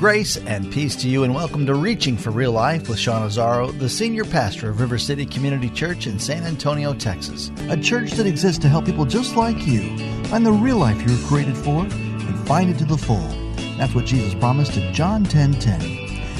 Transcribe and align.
Grace 0.00 0.38
and 0.38 0.72
peace 0.72 0.96
to 0.96 1.10
you, 1.10 1.24
and 1.24 1.34
welcome 1.34 1.66
to 1.66 1.74
Reaching 1.74 2.16
for 2.16 2.30
Real 2.30 2.52
Life 2.52 2.88
with 2.88 2.98
Sean 2.98 3.28
Azzaro, 3.28 3.78
the 3.78 3.86
senior 3.86 4.24
pastor 4.24 4.70
of 4.70 4.80
River 4.80 4.96
City 4.96 5.26
Community 5.26 5.68
Church 5.68 6.06
in 6.06 6.18
San 6.18 6.42
Antonio, 6.44 6.94
Texas. 6.94 7.50
A 7.68 7.76
church 7.76 8.12
that 8.12 8.24
exists 8.24 8.58
to 8.62 8.68
help 8.70 8.86
people 8.86 9.04
just 9.04 9.36
like 9.36 9.66
you 9.66 9.94
find 10.28 10.46
the 10.46 10.52
real 10.52 10.78
life 10.78 10.96
you 11.02 11.14
were 11.14 11.28
created 11.28 11.54
for 11.54 11.82
and 11.82 12.48
find 12.48 12.70
it 12.70 12.78
to 12.78 12.86
the 12.86 12.96
full. 12.96 13.28
That's 13.76 13.94
what 13.94 14.06
Jesus 14.06 14.32
promised 14.36 14.74
in 14.78 14.90
John 14.94 15.22
10 15.22 15.60
10. 15.60 15.82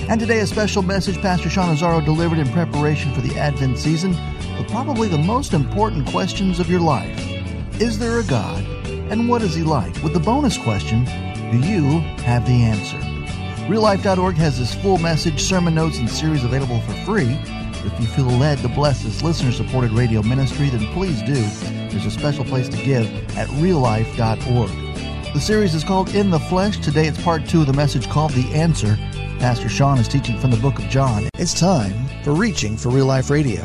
And 0.08 0.18
today, 0.18 0.38
a 0.40 0.46
special 0.46 0.80
message 0.80 1.20
Pastor 1.20 1.50
Sean 1.50 1.76
Azzaro 1.76 2.02
delivered 2.02 2.38
in 2.38 2.48
preparation 2.52 3.12
for 3.12 3.20
the 3.20 3.38
Advent 3.38 3.76
season 3.76 4.12
with 4.56 4.70
probably 4.70 5.06
the 5.06 5.18
most 5.18 5.52
important 5.52 6.08
questions 6.08 6.60
of 6.60 6.70
your 6.70 6.80
life 6.80 7.28
Is 7.78 7.98
there 7.98 8.20
a 8.20 8.24
God? 8.24 8.64
And 9.10 9.28
what 9.28 9.42
is 9.42 9.54
He 9.54 9.64
like? 9.64 10.02
With 10.02 10.14
the 10.14 10.18
bonus 10.18 10.56
question 10.56 11.04
Do 11.50 11.58
you 11.58 12.00
have 12.24 12.46
the 12.46 12.62
answer? 12.62 13.09
RealLife.org 13.70 14.34
has 14.34 14.58
this 14.58 14.74
full 14.74 14.98
message, 14.98 15.40
sermon 15.40 15.76
notes, 15.76 15.98
and 15.98 16.10
series 16.10 16.42
available 16.42 16.80
for 16.80 16.92
free. 17.04 17.38
If 17.86 18.00
you 18.00 18.06
feel 18.06 18.26
led 18.26 18.58
to 18.58 18.68
bless 18.68 19.04
this 19.04 19.22
listener 19.22 19.52
supported 19.52 19.92
radio 19.92 20.22
ministry, 20.22 20.70
then 20.70 20.92
please 20.92 21.22
do. 21.22 21.40
There's 21.88 22.04
a 22.04 22.10
special 22.10 22.44
place 22.44 22.68
to 22.68 22.76
give 22.78 23.06
at 23.38 23.46
reallife.org. 23.60 24.70
The 25.32 25.40
series 25.40 25.72
is 25.76 25.84
called 25.84 26.12
In 26.16 26.30
the 26.30 26.40
Flesh. 26.40 26.78
Today 26.78 27.06
it's 27.06 27.22
part 27.22 27.46
two 27.46 27.60
of 27.60 27.68
the 27.68 27.72
message 27.72 28.08
called 28.08 28.32
The 28.32 28.52
Answer. 28.52 28.96
Pastor 29.38 29.68
Sean 29.68 29.98
is 29.98 30.08
teaching 30.08 30.36
from 30.40 30.50
the 30.50 30.56
book 30.56 30.80
of 30.80 30.86
John. 30.86 31.28
It's 31.34 31.54
time 31.54 32.08
for 32.24 32.32
Reaching 32.32 32.76
for 32.76 32.88
Real 32.88 33.06
Life 33.06 33.30
Radio. 33.30 33.62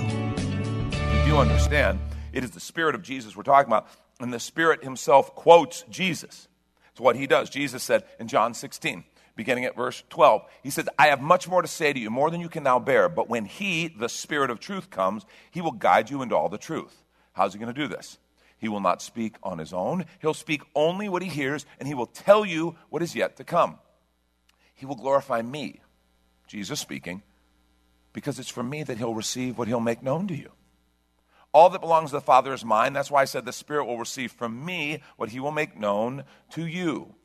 If 0.91 1.27
you 1.27 1.39
understand, 1.39 1.97
it 2.31 2.43
is 2.43 2.51
the 2.51 2.59
Spirit 2.59 2.93
of 2.93 3.01
Jesus 3.01 3.35
we're 3.35 3.41
talking 3.41 3.69
about, 3.69 3.87
and 4.19 4.31
the 4.31 4.39
Spirit 4.39 4.83
Himself 4.83 5.33
quotes 5.33 5.81
Jesus. 5.89 6.47
It's 6.91 7.01
what 7.01 7.15
He 7.15 7.25
does. 7.25 7.49
Jesus 7.49 7.81
said 7.81 8.03
in 8.19 8.27
John 8.27 8.53
16, 8.53 9.03
beginning 9.35 9.65
at 9.65 9.75
verse 9.75 10.03
12. 10.09 10.43
He 10.63 10.69
says, 10.69 10.87
I 10.97 11.07
have 11.07 11.21
much 11.21 11.47
more 11.47 11.61
to 11.61 11.67
say 11.67 11.93
to 11.93 11.99
you, 11.99 12.09
more 12.09 12.31
than 12.31 12.41
you 12.41 12.49
can 12.49 12.63
now 12.63 12.79
bear. 12.79 13.09
But 13.09 13.29
when 13.29 13.45
He, 13.45 13.87
the 13.87 14.09
Spirit 14.09 14.49
of 14.49 14.59
truth, 14.59 14.89
comes, 14.89 15.25
He 15.51 15.61
will 15.61 15.71
guide 15.71 16.09
you 16.09 16.21
into 16.21 16.35
all 16.35 16.49
the 16.49 16.57
truth. 16.57 17.03
How's 17.33 17.53
He 17.53 17.59
going 17.59 17.73
to 17.73 17.79
do 17.79 17.87
this? 17.87 18.17
He 18.57 18.69
will 18.69 18.79
not 18.79 19.01
speak 19.01 19.35
on 19.43 19.57
His 19.57 19.73
own. 19.73 20.05
He'll 20.21 20.33
speak 20.33 20.61
only 20.73 21.09
what 21.09 21.21
He 21.21 21.29
hears, 21.29 21.65
and 21.79 21.87
He 21.87 21.93
will 21.93 22.07
tell 22.07 22.45
you 22.45 22.75
what 22.89 23.01
is 23.01 23.15
yet 23.15 23.37
to 23.37 23.43
come. 23.43 23.79
He 24.73 24.85
will 24.85 24.95
glorify 24.95 25.41
me, 25.41 25.81
Jesus 26.47 26.79
speaking, 26.79 27.21
because 28.13 28.39
it's 28.39 28.49
from 28.49 28.69
me 28.69 28.83
that 28.83 28.97
He'll 28.97 29.13
receive 29.13 29.57
what 29.57 29.67
He'll 29.67 29.79
make 29.79 30.01
known 30.01 30.27
to 30.27 30.35
you. 30.35 30.51
All 31.53 31.69
that 31.69 31.79
belongs 31.79 32.09
to 32.09 32.17
the 32.17 32.21
Father 32.21 32.53
is 32.53 32.65
mine. 32.65 32.91
That's 32.91 33.09
why 33.09 33.21
I 33.21 33.25
said 33.25 33.45
the 33.45 33.53
Spirit 33.53 33.85
will 33.85 33.97
receive 33.97 34.33
from 34.33 34.65
me 34.65 35.01
what 35.15 35.29
He 35.29 35.39
will 35.39 35.51
make 35.51 35.79
known 35.79 36.25
to 36.51 36.65
you. 36.65 37.15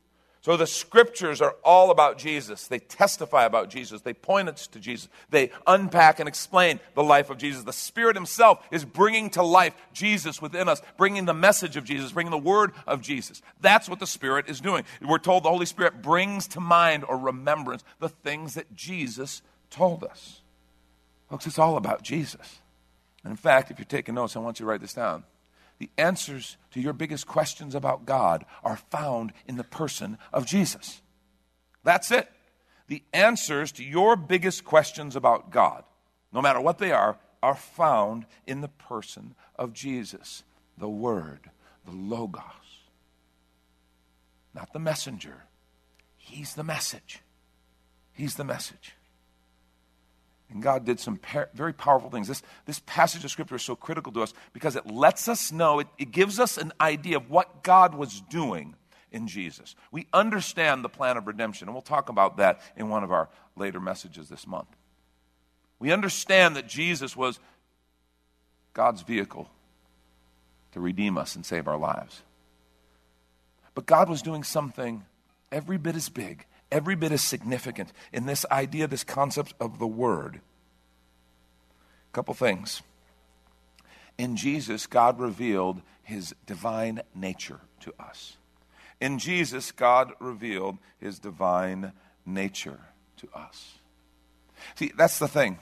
So 0.41 0.57
the 0.57 0.65
scriptures 0.65 1.39
are 1.39 1.55
all 1.63 1.91
about 1.91 2.17
Jesus. 2.17 2.67
They 2.67 2.79
testify 2.79 3.45
about 3.45 3.69
Jesus. 3.69 4.01
They 4.01 4.13
point 4.13 4.49
us 4.49 4.65
to 4.67 4.79
Jesus. 4.79 5.07
They 5.29 5.51
unpack 5.67 6.19
and 6.19 6.27
explain 6.27 6.79
the 6.95 7.03
life 7.03 7.29
of 7.29 7.37
Jesus. 7.37 7.63
The 7.63 7.71
Spirit 7.71 8.15
Himself 8.15 8.65
is 8.71 8.83
bringing 8.83 9.29
to 9.31 9.43
life 9.43 9.75
Jesus 9.93 10.41
within 10.41 10.67
us, 10.67 10.81
bringing 10.97 11.25
the 11.25 11.33
message 11.35 11.77
of 11.77 11.83
Jesus, 11.83 12.11
bringing 12.11 12.31
the 12.31 12.39
word 12.39 12.71
of 12.87 13.01
Jesus. 13.01 13.43
That's 13.61 13.87
what 13.87 13.99
the 13.99 14.07
Spirit 14.07 14.49
is 14.49 14.59
doing. 14.59 14.83
We're 14.99 15.19
told 15.19 15.43
the 15.43 15.49
Holy 15.49 15.67
Spirit 15.67 16.01
brings 16.01 16.47
to 16.49 16.59
mind 16.59 17.05
or 17.07 17.19
remembrance 17.19 17.83
the 17.99 18.09
things 18.09 18.55
that 18.55 18.75
Jesus 18.75 19.43
told 19.69 20.03
us. 20.03 20.41
Folks, 21.29 21.45
it's 21.45 21.59
all 21.59 21.77
about 21.77 22.01
Jesus. 22.01 22.61
And 23.23 23.29
in 23.29 23.37
fact, 23.37 23.69
if 23.69 23.77
you're 23.77 23.85
taking 23.85 24.15
notes, 24.15 24.35
I 24.35 24.39
want 24.39 24.59
you 24.59 24.65
to 24.65 24.69
write 24.71 24.81
this 24.81 24.93
down. 24.93 25.23
The 25.81 25.89
answers 25.97 26.57
to 26.73 26.79
your 26.79 26.93
biggest 26.93 27.25
questions 27.25 27.73
about 27.73 28.05
God 28.05 28.45
are 28.63 28.77
found 28.77 29.33
in 29.47 29.57
the 29.57 29.63
person 29.63 30.19
of 30.31 30.45
Jesus. 30.45 31.01
That's 31.83 32.11
it. 32.11 32.31
The 32.87 33.01
answers 33.13 33.71
to 33.71 33.83
your 33.83 34.15
biggest 34.15 34.63
questions 34.63 35.15
about 35.15 35.49
God, 35.49 35.83
no 36.31 36.39
matter 36.39 36.61
what 36.61 36.77
they 36.77 36.91
are, 36.91 37.17
are 37.41 37.55
found 37.55 38.27
in 38.45 38.61
the 38.61 38.67
person 38.67 39.33
of 39.55 39.73
Jesus, 39.73 40.43
the 40.77 40.87
Word, 40.87 41.49
the 41.83 41.95
Logos. 41.95 42.43
Not 44.53 44.73
the 44.73 44.79
messenger. 44.79 45.45
He's 46.15 46.53
the 46.53 46.63
message. 46.63 47.21
He's 48.13 48.35
the 48.35 48.43
message. 48.43 48.93
And 50.51 50.61
God 50.61 50.85
did 50.85 50.99
some 50.99 51.17
par- 51.17 51.49
very 51.53 51.73
powerful 51.73 52.09
things. 52.09 52.27
This, 52.27 52.43
this 52.65 52.81
passage 52.85 53.23
of 53.23 53.31
Scripture 53.31 53.55
is 53.55 53.61
so 53.61 53.75
critical 53.75 54.11
to 54.13 54.21
us 54.21 54.33
because 54.53 54.75
it 54.75 54.85
lets 54.85 55.27
us 55.27 55.51
know, 55.51 55.79
it, 55.79 55.87
it 55.97 56.11
gives 56.11 56.39
us 56.39 56.57
an 56.57 56.73
idea 56.81 57.17
of 57.17 57.29
what 57.29 57.63
God 57.63 57.95
was 57.95 58.21
doing 58.29 58.75
in 59.11 59.27
Jesus. 59.27 59.75
We 59.91 60.07
understand 60.13 60.83
the 60.83 60.89
plan 60.89 61.17
of 61.17 61.27
redemption, 61.27 61.67
and 61.67 61.75
we'll 61.75 61.81
talk 61.81 62.09
about 62.09 62.37
that 62.37 62.61
in 62.75 62.89
one 62.89 63.03
of 63.03 63.11
our 63.11 63.29
later 63.55 63.79
messages 63.79 64.29
this 64.29 64.47
month. 64.47 64.67
We 65.79 65.91
understand 65.91 66.55
that 66.55 66.67
Jesus 66.67 67.15
was 67.15 67.39
God's 68.73 69.01
vehicle 69.01 69.49
to 70.73 70.79
redeem 70.79 71.17
us 71.17 71.35
and 71.35 71.45
save 71.45 71.67
our 71.67 71.77
lives. 71.77 72.21
But 73.73 73.85
God 73.85 74.09
was 74.09 74.21
doing 74.21 74.43
something 74.43 75.03
every 75.51 75.77
bit 75.77 75.95
as 75.95 76.09
big 76.09 76.45
every 76.71 76.95
bit 76.95 77.11
as 77.11 77.21
significant 77.21 77.91
in 78.11 78.25
this 78.25 78.45
idea, 78.51 78.87
this 78.87 79.03
concept 79.03 79.53
of 79.59 79.79
the 79.79 79.87
Word. 79.87 80.41
A 82.09 82.13
couple 82.13 82.33
things. 82.33 82.81
In 84.17 84.35
Jesus, 84.35 84.87
God 84.87 85.19
revealed 85.19 85.81
his 86.03 86.35
divine 86.45 87.01
nature 87.15 87.61
to 87.81 87.93
us. 87.99 88.37
In 88.99 89.17
Jesus, 89.17 89.71
God 89.71 90.13
revealed 90.19 90.77
his 90.99 91.17
divine 91.17 91.93
nature 92.25 92.79
to 93.17 93.27
us. 93.33 93.75
See, 94.75 94.91
that's 94.95 95.17
the 95.17 95.27
thing. 95.27 95.57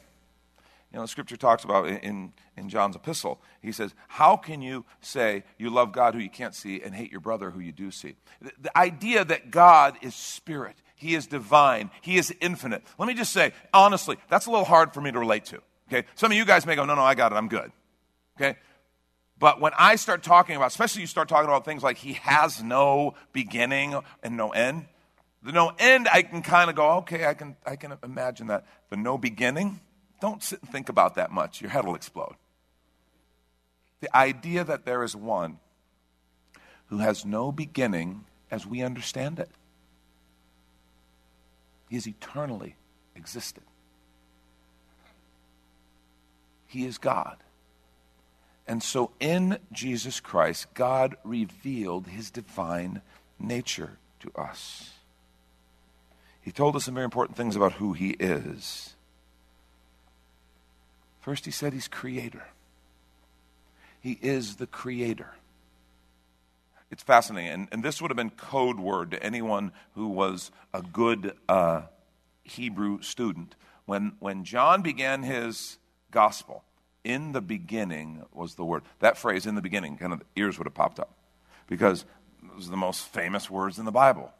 You 0.91 0.99
know, 0.99 1.05
scripture 1.05 1.37
talks 1.37 1.63
about 1.63 1.87
in, 1.87 2.33
in 2.57 2.67
John's 2.67 2.95
epistle, 2.95 3.39
he 3.61 3.71
says, 3.71 3.93
How 4.07 4.35
can 4.35 4.61
you 4.61 4.85
say 5.01 5.43
you 5.57 5.69
love 5.69 5.91
God 5.91 6.15
who 6.15 6.19
you 6.19 6.29
can't 6.29 6.55
see 6.55 6.81
and 6.81 6.95
hate 6.95 7.11
your 7.11 7.21
brother 7.21 7.51
who 7.51 7.59
you 7.59 7.71
do 7.71 7.91
see? 7.91 8.15
The, 8.41 8.51
the 8.59 8.77
idea 8.77 9.23
that 9.23 9.51
God 9.51 9.97
is 10.01 10.15
spirit, 10.15 10.75
he 10.99 11.15
is 11.15 11.27
divine. 11.27 11.91
He 12.01 12.17
is 12.17 12.35
infinite. 12.41 12.83
Let 12.97 13.07
me 13.07 13.13
just 13.13 13.31
say, 13.31 13.53
honestly, 13.73 14.17
that's 14.29 14.47
a 14.47 14.51
little 14.51 14.65
hard 14.65 14.93
for 14.93 14.99
me 14.99 15.13
to 15.13 15.17
relate 15.17 15.45
to. 15.45 15.61
Okay? 15.87 16.05
Some 16.15 16.29
of 16.29 16.37
you 16.37 16.43
guys 16.43 16.65
may 16.65 16.75
go, 16.75 16.83
no, 16.83 16.93
no, 16.93 17.01
I 17.01 17.15
got 17.15 17.31
it. 17.31 17.35
I'm 17.35 17.47
good. 17.47 17.71
Okay? 18.35 18.57
But 19.39 19.61
when 19.61 19.71
I 19.79 19.95
start 19.95 20.23
talking 20.23 20.57
about, 20.57 20.67
especially 20.67 20.99
you 20.99 21.07
start 21.07 21.29
talking 21.29 21.47
about 21.47 21.63
things 21.63 21.83
like 21.83 21.95
he 21.95 22.13
has 22.13 22.61
no 22.61 23.15
beginning 23.31 23.97
and 24.21 24.35
no 24.35 24.49
end, 24.49 24.87
the 25.41 25.53
no 25.53 25.71
end, 25.79 26.09
I 26.11 26.21
can 26.21 26.41
kind 26.41 26.69
of 26.69 26.75
go, 26.75 26.97
okay, 26.97 27.25
I 27.25 27.33
can, 27.33 27.55
I 27.65 27.77
can 27.77 27.97
imagine 28.03 28.47
that. 28.47 28.65
The 28.89 28.97
no 28.97 29.17
beginning, 29.17 29.79
don't 30.19 30.43
sit 30.43 30.61
and 30.61 30.69
think 30.69 30.89
about 30.89 31.15
that 31.15 31.31
much. 31.31 31.61
Your 31.61 31.71
head 31.71 31.85
will 31.85 31.95
explode. 31.95 32.35
The 34.01 34.13
idea 34.13 34.65
that 34.65 34.83
there 34.83 35.01
is 35.01 35.15
one 35.15 35.59
who 36.87 36.97
has 36.97 37.23
no 37.23 37.53
beginning 37.53 38.25
as 38.51 38.67
we 38.67 38.81
understand 38.81 39.39
it. 39.39 39.49
He 41.89 41.97
is 41.97 42.07
eternally 42.07 42.75
existed. 43.15 43.63
He 46.67 46.85
is 46.85 46.97
God. 46.97 47.37
And 48.67 48.83
so 48.83 49.09
in 49.19 49.57
Jesus 49.71 50.19
Christ, 50.19 50.67
God 50.75 51.15
revealed 51.23 52.07
his 52.07 52.29
divine 52.29 53.01
nature 53.39 53.97
to 54.19 54.31
us. 54.39 54.91
He 56.41 56.51
told 56.51 56.75
us 56.75 56.85
some 56.85 56.93
very 56.93 57.05
important 57.05 57.35
things 57.35 57.55
about 57.55 57.73
who 57.73 57.93
he 57.93 58.11
is. 58.11 58.93
First, 61.21 61.45
he 61.45 61.51
said 61.51 61.73
he's 61.73 61.87
creator. 61.87 62.47
He 63.99 64.19
is 64.21 64.55
the 64.55 64.67
creator. 64.67 65.33
It's 66.91 67.03
fascinating. 67.03 67.51
And, 67.51 67.67
and 67.71 67.83
this 67.83 68.01
would 68.01 68.11
have 68.11 68.17
been 68.17 68.31
code 68.31 68.79
word 68.79 69.11
to 69.11 69.23
anyone 69.23 69.71
who 69.93 70.07
was 70.07 70.51
a 70.73 70.81
good 70.81 71.33
uh, 71.47 71.83
Hebrew 72.43 73.01
student. 73.01 73.55
When, 73.85 74.13
when 74.19 74.43
John 74.43 74.81
began 74.81 75.23
his 75.23 75.77
gospel, 76.11 76.63
in 77.03 77.31
the 77.31 77.41
beginning 77.41 78.23
was 78.33 78.55
the 78.55 78.65
word. 78.65 78.83
That 78.99 79.17
phrase, 79.17 79.45
in 79.45 79.55
the 79.55 79.61
beginning, 79.61 79.97
kind 79.97 80.13
of 80.13 80.21
ears 80.35 80.57
would 80.57 80.67
have 80.67 80.73
popped 80.73 80.99
up. 80.99 81.15
Because 81.67 82.05
those 82.41 82.67
are 82.67 82.71
the 82.71 82.77
most 82.77 83.01
famous 83.05 83.49
words 83.49 83.79
in 83.79 83.85
the 83.85 83.91
Bible. 83.91 84.31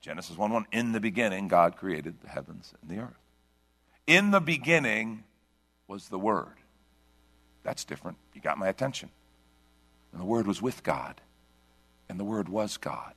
Genesis 0.00 0.36
1 0.36 0.52
1. 0.52 0.66
In 0.72 0.92
the 0.92 1.00
beginning, 1.00 1.48
God 1.48 1.76
created 1.76 2.20
the 2.20 2.28
heavens 2.28 2.74
and 2.82 2.90
the 2.90 3.02
earth. 3.02 3.22
In 4.06 4.32
the 4.32 4.40
beginning 4.40 5.24
was 5.86 6.08
the 6.08 6.18
Word. 6.18 6.56
That's 7.62 7.84
different. 7.84 8.18
You 8.34 8.40
got 8.40 8.58
my 8.58 8.68
attention. 8.68 9.10
And 10.10 10.20
the 10.20 10.24
Word 10.24 10.46
was 10.46 10.60
with 10.60 10.82
God, 10.82 11.20
and 12.12 12.20
the 12.20 12.24
Word 12.24 12.50
was 12.50 12.76
God. 12.76 13.14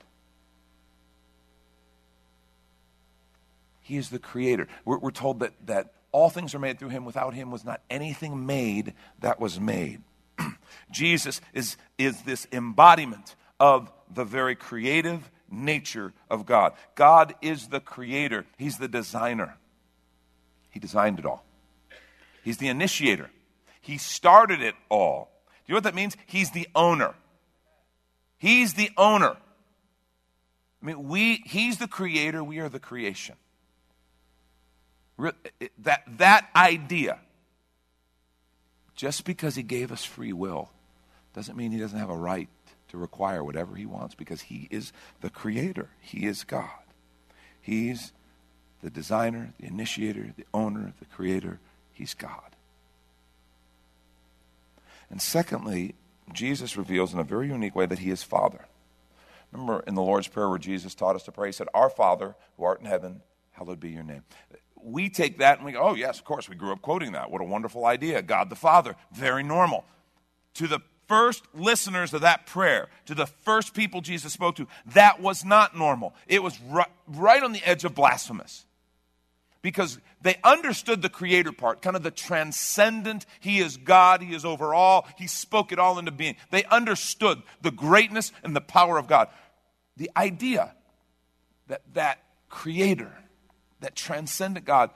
He 3.82 3.98
is 3.98 4.10
the 4.10 4.20
creator. 4.20 4.70
We're, 4.86 5.00
we're, 5.00 5.12
told 5.12 5.42
that, 5.42 5.52
that 5.66 5.92
all 6.14 6.30
things 6.30 6.56
are 6.56 6.60
made 6.60 6.80
through 6.80 6.90
him. 6.90 7.04
Without 7.04 7.34
him 7.34 7.52
was 7.52 7.66
not 7.66 7.82
anything 7.90 8.46
made 8.46 8.94
that 9.20 9.38
was 9.38 9.60
made. 9.60 10.02
Jesus 10.92 11.42
is, 11.54 11.76
is 11.98 12.22
this 12.22 12.48
embodiment 12.54 13.36
of 13.60 13.92
the 14.14 14.24
very 14.24 14.56
creative 14.56 15.30
nature 15.52 16.14
of 16.30 16.46
God. 16.46 16.72
God 16.96 17.36
is 17.42 17.68
the 17.68 17.82
creator, 17.82 18.46
He's 18.58 18.78
the 18.78 18.88
designer. 18.88 19.58
He 20.70 20.80
designed 20.80 21.20
it 21.20 21.26
all, 21.26 21.44
He's 22.44 22.60
the 22.60 22.70
initiator, 22.70 23.30
He 23.82 23.98
started 23.98 24.62
it 24.62 24.76
all. 24.88 25.32
Do 25.46 25.72
you 25.72 25.74
know 25.74 25.78
what 25.78 25.84
that 25.84 25.96
means? 25.96 26.16
He's 26.26 26.52
the 26.52 26.70
owner. 26.74 27.14
He's 28.38 28.74
the 28.74 28.92
owner. 28.98 29.38
I 30.82 30.86
mean, 30.86 31.08
we, 31.08 31.44
he's 31.46 31.78
the 31.78 31.88
creator, 31.88 32.44
we 32.44 32.60
are 32.60 32.70
the 32.70 32.80
creation. 32.80 33.36
That, 35.18 36.04
that 36.18 36.50
idea, 36.56 37.20
just 38.96 39.26
because 39.26 39.56
he 39.56 39.64
gave 39.64 39.92
us 39.92 40.04
free 40.04 40.34
will, 40.34 40.70
doesn't 41.34 41.58
mean 41.58 41.72
he 41.72 41.80
doesn't 41.80 41.98
have 41.98 42.10
a 42.10 42.16
right 42.16 42.50
to 42.90 42.98
require 42.98 43.44
whatever 43.44 43.76
he 43.76 43.86
wants 43.86 44.16
because 44.16 44.42
he 44.42 44.68
is 44.70 44.94
the 45.22 45.30
creator. 45.30 45.90
He 46.02 46.26
is 46.26 46.44
God. 46.44 46.70
He's 47.62 48.14
the 48.82 48.90
designer, 48.90 49.54
the 49.60 49.66
initiator, 49.66 50.34
the 50.38 50.46
owner, 50.54 50.94
the 51.00 51.06
creator. 51.06 51.60
He's 51.94 52.14
God. 52.14 52.56
And 55.10 55.22
secondly, 55.22 55.96
Jesus 56.33 56.77
reveals 56.77 57.13
in 57.13 57.19
a 57.19 57.24
very 57.24 57.48
unique 57.48 57.75
way 57.75 57.86
that 57.86 58.00
he 58.00 58.10
is 58.10 58.24
Father. 58.24 58.66
Remember 59.51 59.83
in 59.88 59.95
the 59.95 60.01
Lord's 60.01 60.27
Prayer 60.27 60.50
where 60.50 60.57
Jesus 60.57 60.95
taught 60.95 61.16
us 61.16 61.24
to 61.24 61.31
pray, 61.31 61.50
he 61.50 61.51
said, 61.54 61.68
Our 61.74 61.89
Father 61.89 62.36
who 62.57 62.63
art 62.63 62.80
in 62.80 62.86
heaven, 62.86 63.22
hallowed 63.51 63.80
be 63.80 63.89
your 63.89 64.04
name. 64.04 64.24
We 64.75 65.10
take 65.10 65.39
that 65.39 65.57
and 65.57 65.66
we 65.66 65.72
go, 65.72 65.81
Oh, 65.81 65.94
yes, 65.94 66.19
of 66.19 66.25
course, 66.25 66.50
we 66.50 66.56
grew 66.56 66.72
up 66.72 66.81
quoting 66.81 67.13
that. 67.13 67.31
What 67.31 67.42
a 67.42 67.45
wonderful 67.45 67.86
idea. 67.86 68.22
God 68.22 68.50
the 68.50 68.56
Father, 68.56 68.95
very 69.13 69.44
normal. 69.44 69.86
To 70.56 70.68
the 70.68 70.80
first 71.07 71.44
listeners 71.54 72.13
of 72.13 72.22
that 72.22 72.45
prayer, 72.45 72.89
to 73.06 73.16
the 73.16 73.27
first 73.27 73.74
people 73.74 74.01
Jesus 74.01 74.33
spoke 74.33 74.56
to, 74.56 74.68
that 74.88 75.22
was 75.22 75.45
not 75.45 75.77
normal. 75.77 76.13
It 76.27 76.42
was 76.42 76.60
right, 76.62 76.89
right 77.07 77.44
on 77.44 77.51
the 77.51 77.63
edge 77.63 77.86
of 77.86 77.95
blasphemous. 77.95 78.65
Because 79.66 79.98
they 80.22 80.38
understood 80.44 81.02
the 81.02 81.10
creator 81.10 81.52
part, 81.52 81.82
kind 81.82 81.96
of 81.96 82.04
the 82.04 82.12
transcendent, 82.12 83.26
He 83.40 83.58
is 83.58 83.78
God, 83.78 84.22
He 84.22 84.36
is 84.36 84.46
over 84.46 84.76
all, 84.76 85.08
He 85.18 85.26
spoke 85.26 85.72
it 85.72 85.80
all 85.80 85.98
into 85.98 86.12
being. 86.12 86.36
They 86.52 86.66
understood 86.66 87.42
the 87.64 87.72
greatness 87.72 88.32
and 88.44 88.56
the 88.56 88.62
power 88.62 89.00
of 89.00 89.08
God. 89.08 89.28
The 89.98 90.12
idea 90.16 90.76
that 91.66 91.82
that 91.96 92.20
creator, 92.48 93.12
that 93.80 93.96
transcendent 93.96 94.68
God, 94.68 94.92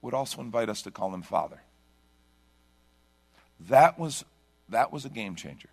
would 0.00 0.14
also 0.14 0.40
invite 0.40 0.70
us 0.70 0.80
to 0.82 0.90
call 0.90 1.12
Him 1.12 1.20
Father. 1.20 1.60
That 3.68 3.98
was 3.98 4.24
that 4.70 4.90
was 4.90 5.04
a 5.04 5.10
game 5.10 5.34
changer. 5.34 5.68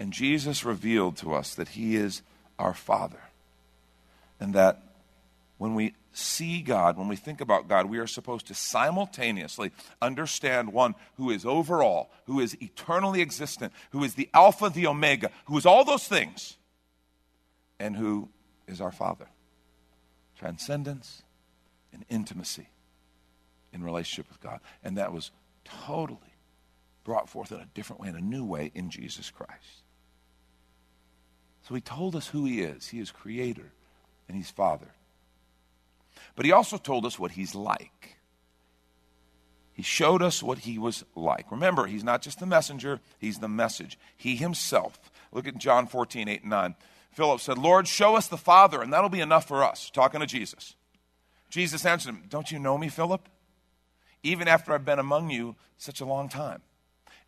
And 0.00 0.12
Jesus 0.12 0.64
revealed 0.64 1.16
to 1.18 1.32
us 1.32 1.54
that 1.54 1.68
He 1.68 1.94
is 1.94 2.22
our 2.58 2.74
Father. 2.74 3.20
And 4.40 4.52
that 4.54 4.82
when 5.58 5.74
we 5.74 5.94
see 6.12 6.62
God, 6.62 6.96
when 6.96 7.08
we 7.08 7.16
think 7.16 7.40
about 7.40 7.68
God, 7.68 7.86
we 7.86 7.98
are 7.98 8.06
supposed 8.06 8.46
to 8.46 8.54
simultaneously 8.54 9.72
understand 10.00 10.72
one 10.72 10.94
who 11.16 11.30
is 11.30 11.44
over 11.44 11.82
all, 11.82 12.10
who 12.26 12.40
is 12.40 12.56
eternally 12.62 13.20
existent, 13.20 13.72
who 13.90 14.02
is 14.04 14.14
the 14.14 14.28
Alpha, 14.32 14.70
the 14.70 14.86
Omega, 14.86 15.30
who 15.46 15.58
is 15.58 15.66
all 15.66 15.84
those 15.84 16.06
things, 16.06 16.56
and 17.78 17.96
who 17.96 18.28
is 18.66 18.80
our 18.80 18.92
Father. 18.92 19.26
Transcendence 20.38 21.22
and 21.92 22.04
intimacy 22.08 22.68
in 23.72 23.82
relationship 23.82 24.28
with 24.28 24.40
God. 24.40 24.60
And 24.84 24.96
that 24.96 25.12
was 25.12 25.32
totally 25.64 26.18
brought 27.02 27.28
forth 27.28 27.50
in 27.50 27.60
a 27.60 27.68
different 27.74 28.00
way, 28.00 28.08
in 28.08 28.16
a 28.16 28.20
new 28.20 28.44
way, 28.44 28.70
in 28.74 28.90
Jesus 28.90 29.30
Christ. 29.30 29.82
So 31.62 31.74
he 31.74 31.80
told 31.80 32.14
us 32.14 32.28
who 32.28 32.44
he 32.44 32.62
is. 32.62 32.88
He 32.88 33.00
is 33.00 33.10
creator 33.10 33.72
and 34.28 34.36
he's 34.36 34.50
father. 34.50 34.88
But 36.38 36.46
he 36.46 36.52
also 36.52 36.76
told 36.76 37.04
us 37.04 37.18
what 37.18 37.32
he's 37.32 37.56
like. 37.56 38.16
He 39.72 39.82
showed 39.82 40.22
us 40.22 40.40
what 40.40 40.58
he 40.58 40.78
was 40.78 41.04
like. 41.16 41.50
Remember, 41.50 41.86
he's 41.86 42.04
not 42.04 42.22
just 42.22 42.38
the 42.38 42.46
messenger, 42.46 43.00
he's 43.18 43.40
the 43.40 43.48
message. 43.48 43.98
He 44.16 44.36
himself. 44.36 45.00
Look 45.32 45.48
at 45.48 45.58
John 45.58 45.88
14, 45.88 46.28
8 46.28 46.42
and 46.42 46.50
9. 46.50 46.74
Philip 47.10 47.40
said, 47.40 47.58
Lord, 47.58 47.88
show 47.88 48.14
us 48.14 48.28
the 48.28 48.36
Father, 48.36 48.80
and 48.80 48.92
that'll 48.92 49.08
be 49.08 49.18
enough 49.18 49.48
for 49.48 49.64
us. 49.64 49.90
Talking 49.90 50.20
to 50.20 50.26
Jesus. 50.26 50.76
Jesus 51.50 51.84
answered 51.84 52.10
him, 52.10 52.22
Don't 52.28 52.52
you 52.52 52.60
know 52.60 52.78
me, 52.78 52.88
Philip? 52.88 53.28
Even 54.22 54.46
after 54.46 54.72
I've 54.72 54.84
been 54.84 55.00
among 55.00 55.30
you 55.30 55.56
such 55.76 56.00
a 56.00 56.06
long 56.06 56.28
time. 56.28 56.62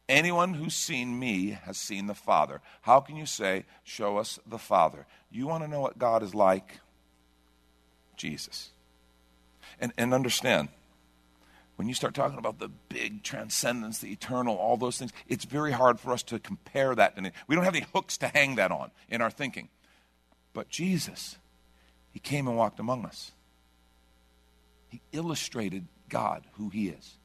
Anyone 0.08 0.54
who's 0.54 0.76
seen 0.76 1.18
me 1.18 1.58
has 1.64 1.76
seen 1.76 2.06
the 2.06 2.14
Father. 2.14 2.60
How 2.82 3.00
can 3.00 3.16
you 3.16 3.26
say, 3.26 3.64
Show 3.82 4.18
us 4.18 4.38
the 4.46 4.56
Father? 4.56 5.08
You 5.32 5.48
want 5.48 5.64
to 5.64 5.68
know 5.68 5.80
what 5.80 5.98
God 5.98 6.22
is 6.22 6.32
like? 6.32 6.78
Jesus. 8.16 8.70
And, 9.80 9.92
and 9.96 10.14
understand, 10.14 10.68
when 11.76 11.88
you 11.88 11.94
start 11.94 12.14
talking 12.14 12.38
about 12.38 12.58
the 12.58 12.68
big 12.68 13.22
transcendence, 13.22 13.98
the 13.98 14.12
eternal, 14.12 14.54
all 14.54 14.76
those 14.76 14.98
things, 14.98 15.12
it's 15.26 15.46
very 15.46 15.72
hard 15.72 15.98
for 15.98 16.12
us 16.12 16.22
to 16.24 16.38
compare 16.38 16.94
that. 16.94 17.16
To 17.16 17.32
we 17.46 17.54
don't 17.56 17.64
have 17.64 17.74
any 17.74 17.86
hooks 17.94 18.18
to 18.18 18.28
hang 18.28 18.56
that 18.56 18.70
on 18.70 18.90
in 19.08 19.22
our 19.22 19.30
thinking. 19.30 19.70
But 20.52 20.68
Jesus, 20.68 21.38
He 22.12 22.20
came 22.20 22.46
and 22.46 22.56
walked 22.56 22.80
among 22.80 23.06
us. 23.06 23.32
He 24.88 25.00
illustrated 25.12 25.86
God, 26.08 26.44
who 26.58 26.68
He 26.68 26.88
is. 26.88 27.16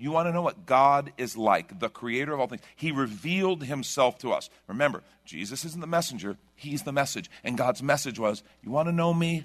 You 0.00 0.12
want 0.12 0.28
to 0.28 0.32
know 0.32 0.40
what 0.40 0.64
God 0.64 1.12
is 1.18 1.36
like, 1.36 1.78
the 1.78 1.90
creator 1.90 2.32
of 2.32 2.40
all 2.40 2.46
things. 2.46 2.62
He 2.74 2.90
revealed 2.90 3.62
himself 3.62 4.16
to 4.20 4.32
us. 4.32 4.48
Remember, 4.66 5.02
Jesus 5.26 5.62
isn't 5.66 5.80
the 5.80 5.86
messenger, 5.86 6.38
he's 6.56 6.84
the 6.84 6.92
message. 6.92 7.30
And 7.44 7.58
God's 7.58 7.82
message 7.82 8.18
was, 8.18 8.42
You 8.62 8.70
want 8.70 8.88
to 8.88 8.92
know 8.92 9.12
me? 9.12 9.44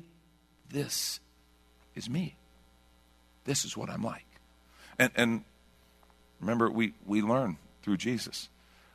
This 0.70 1.20
is 1.96 2.10
me. 2.10 2.36
This 3.46 3.66
is 3.66 3.78
what 3.78 3.90
I'm 3.90 4.04
like. 4.04 4.26
And, 4.98 5.12
and 5.16 5.44
remember, 6.40 6.70
we, 6.70 6.94
we 7.06 7.22
learn 7.22 7.58
through 7.84 7.98
Jesus. 7.98 8.50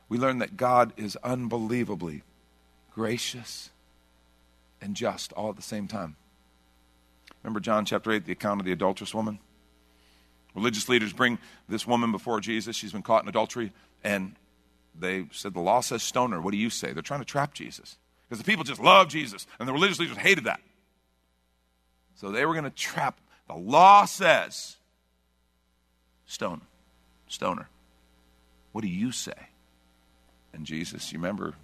We 0.09 0.17
learn 0.17 0.39
that 0.39 0.57
God 0.57 0.93
is 0.97 1.15
unbelievably 1.23 2.23
gracious 2.93 3.69
and 4.81 4.95
just 4.95 5.31
all 5.33 5.49
at 5.49 5.55
the 5.55 5.61
same 5.61 5.87
time. 5.87 6.15
Remember 7.43 7.59
John 7.59 7.85
chapter 7.85 8.11
8, 8.11 8.25
the 8.25 8.33
account 8.33 8.59
of 8.59 8.65
the 8.65 8.71
adulterous 8.71 9.13
woman? 9.13 9.39
Religious 10.53 10.89
leaders 10.89 11.13
bring 11.13 11.39
this 11.69 11.87
woman 11.87 12.11
before 12.11 12.39
Jesus. 12.39 12.75
She's 12.75 12.91
been 12.91 13.01
caught 13.01 13.23
in 13.23 13.29
adultery, 13.29 13.71
and 14.03 14.35
they 14.99 15.25
said, 15.31 15.53
The 15.53 15.61
law 15.61 15.79
says 15.79 16.03
stone 16.03 16.31
her. 16.33 16.41
What 16.41 16.51
do 16.51 16.57
you 16.57 16.69
say? 16.69 16.91
They're 16.91 17.01
trying 17.01 17.21
to 17.21 17.25
trap 17.25 17.53
Jesus 17.53 17.97
because 18.27 18.37
the 18.37 18.43
people 18.43 18.63
just 18.63 18.81
love 18.81 19.07
Jesus, 19.07 19.47
and 19.59 19.67
the 19.67 19.73
religious 19.73 19.99
leaders 19.99 20.17
hated 20.17 20.43
that. 20.43 20.59
So 22.15 22.31
they 22.31 22.45
were 22.45 22.53
going 22.53 22.65
to 22.65 22.69
trap. 22.69 23.19
The 23.47 23.55
law 23.55 24.05
says 24.05 24.77
stone, 26.25 26.61
stoner. 27.27 27.69
What 28.71 28.81
do 28.81 28.87
you 28.87 29.11
say? 29.11 29.49
And 30.53 30.65
Jesus, 30.65 31.11
you 31.11 31.19
remember, 31.19 31.55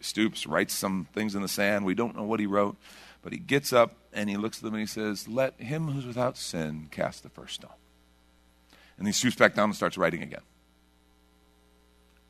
stoops, 0.00 0.46
writes 0.46 0.74
some 0.74 1.08
things 1.12 1.34
in 1.34 1.42
the 1.42 1.48
sand. 1.48 1.84
We 1.84 1.94
don't 1.94 2.16
know 2.16 2.24
what 2.24 2.40
he 2.40 2.46
wrote, 2.46 2.76
but 3.22 3.32
he 3.32 3.38
gets 3.38 3.72
up 3.72 3.96
and 4.12 4.30
he 4.30 4.36
looks 4.36 4.58
at 4.58 4.64
them 4.64 4.74
and 4.74 4.80
he 4.80 4.86
says, 4.86 5.28
Let 5.28 5.60
him 5.60 5.88
who's 5.88 6.06
without 6.06 6.36
sin 6.36 6.88
cast 6.90 7.22
the 7.22 7.28
first 7.28 7.54
stone. 7.54 7.70
And 8.96 9.06
he 9.06 9.12
stoops 9.12 9.36
back 9.36 9.54
down 9.54 9.70
and 9.70 9.76
starts 9.76 9.98
writing 9.98 10.22
again. 10.22 10.42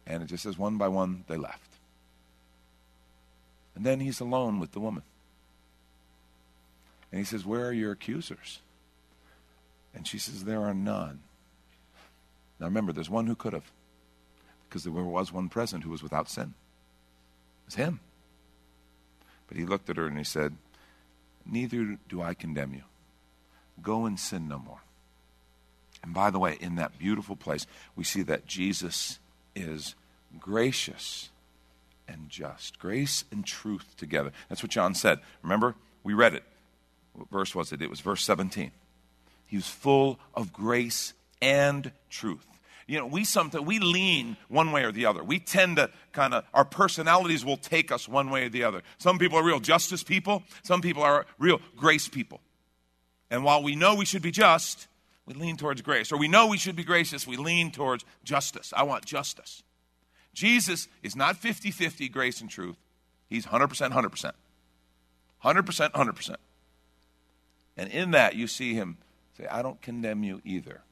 And 0.07 0.23
it 0.23 0.27
just 0.27 0.43
says, 0.43 0.59
one 0.59 0.77
by 0.77 0.89
one, 0.89 1.25
they 1.29 1.37
left. 1.37 1.71
And 3.75 3.85
then 3.85 4.01
he's 4.01 4.21
alone 4.21 4.61
with 4.61 4.73
the 4.73 4.81
woman. 4.81 5.03
And 7.15 7.21
he 7.21 7.25
says, 7.25 7.47
Where 7.47 7.65
are 7.67 7.73
your 7.73 7.93
accusers? 7.93 8.59
And 9.95 10.05
she 10.05 10.19
says, 10.19 10.43
There 10.43 10.63
are 10.63 10.75
none. 10.75 11.21
Now 12.59 12.67
remember, 12.67 12.93
there's 12.93 13.09
one 13.09 13.29
who 13.29 13.37
could 13.37 13.53
have, 13.53 13.71
because 14.69 14.83
there 14.83 14.93
was 14.93 15.33
one 15.33 15.49
present 15.49 15.85
who 15.85 15.91
was 15.91 16.03
without 16.03 16.29
sin. 16.29 16.55
It 17.63 17.67
was 17.67 17.75
him. 17.77 18.01
But 19.47 19.57
he 19.57 19.65
looked 19.65 19.89
at 19.89 19.97
her 19.97 20.09
and 20.09 20.19
he 20.19 20.25
said, 20.25 20.57
Neither 21.47 21.99
do 22.09 22.21
I 22.21 22.35
condemn 22.35 22.75
you. 22.75 22.83
Go 23.81 24.07
and 24.07 24.19
sin 24.19 24.49
no 24.49 24.59
more. 24.59 24.81
And 26.03 26.13
by 26.13 26.33
the 26.33 26.41
way, 26.41 26.59
in 26.61 26.75
that 26.75 26.99
beautiful 26.99 27.37
place, 27.37 27.65
we 27.95 28.03
see 28.03 28.23
that 28.23 28.49
Jesus 28.49 29.21
is 29.55 29.95
gracious 30.41 31.31
and 32.09 32.29
just. 32.29 32.81
Grace 32.81 33.25
and 33.31 33.47
truth 33.47 33.95
together. 33.97 34.33
That's 34.49 34.65
what 34.65 34.73
John 34.73 34.97
said. 34.97 35.21
Remember? 35.45 35.77
We 36.03 36.13
read 36.13 36.35
it. 36.35 36.43
What 37.15 37.31
verse 37.31 37.55
was 37.55 37.73
it? 37.73 37.81
It 37.81 37.91
was 37.91 38.01
verse 38.01 38.23
17. 38.23 38.71
He 39.47 39.57
was 39.57 39.69
full 39.69 40.19
of 40.35 40.53
grace 40.53 41.15
and 41.41 41.93
truth. 42.11 42.47
You 42.87 42.99
know, 42.99 43.07
we 43.07 43.25
sometimes 43.25 43.65
we 43.65 43.79
lean 43.79 44.37
one 44.49 44.73
way 44.73 44.85
or 44.85 44.93
the 44.93 45.07
other. 45.07 45.25
We 45.25 45.39
tend 45.39 45.77
to 45.77 45.91
kind 46.13 46.35
of 46.35 46.45
our 46.53 46.65
personalities 46.65 47.45
will 47.45 47.57
take 47.57 47.91
us 47.91 48.09
one 48.09 48.31
way 48.31 48.47
or 48.47 48.49
the 48.51 48.65
other. 48.65 48.83
Some 48.99 49.19
people 49.19 49.39
are 49.39 49.45
real 49.45 49.61
justice 49.61 50.03
people, 50.03 50.43
some 50.63 50.83
people 50.83 51.03
are 51.03 51.25
real 51.39 51.61
grace 51.77 52.09
people. 52.09 52.41
And 53.31 53.43
while 53.43 53.63
we 53.63 53.75
know 53.75 53.95
we 53.95 54.05
should 54.05 54.23
be 54.23 54.31
just, 54.31 54.87
we 55.25 55.35
lean 55.35 55.57
towards 55.57 55.81
grace. 55.81 56.13
Or 56.13 56.19
we 56.19 56.29
know 56.29 56.47
we 56.47 56.59
should 56.59 56.77
be 56.77 56.85
gracious, 56.85 57.27
we 57.27 57.37
lean 57.37 57.71
towards 57.71 58.05
justice. 58.23 58.73
I 58.77 58.83
want 58.83 59.07
justice. 59.07 59.63
Jesus 60.35 60.89
is 61.03 61.17
not 61.17 61.37
50 61.37 61.71
50 61.71 62.09
grace 62.09 62.41
and 62.41 62.51
truth. 62.51 62.77
He's 63.29 63.47
100%, 63.47 63.69
100%. 63.93 64.33
100%, 65.43 65.93
100%. 65.93 66.37
And 67.77 67.91
in 67.91 68.13
that, 68.13 68.37
you 68.37 68.47
see 68.47 68.75
him 68.75 68.99
say, 69.37 69.47
I 69.47 69.63
don't 69.63 69.81
condemn 69.81 70.23
you 70.23 70.41
either. 70.45 70.83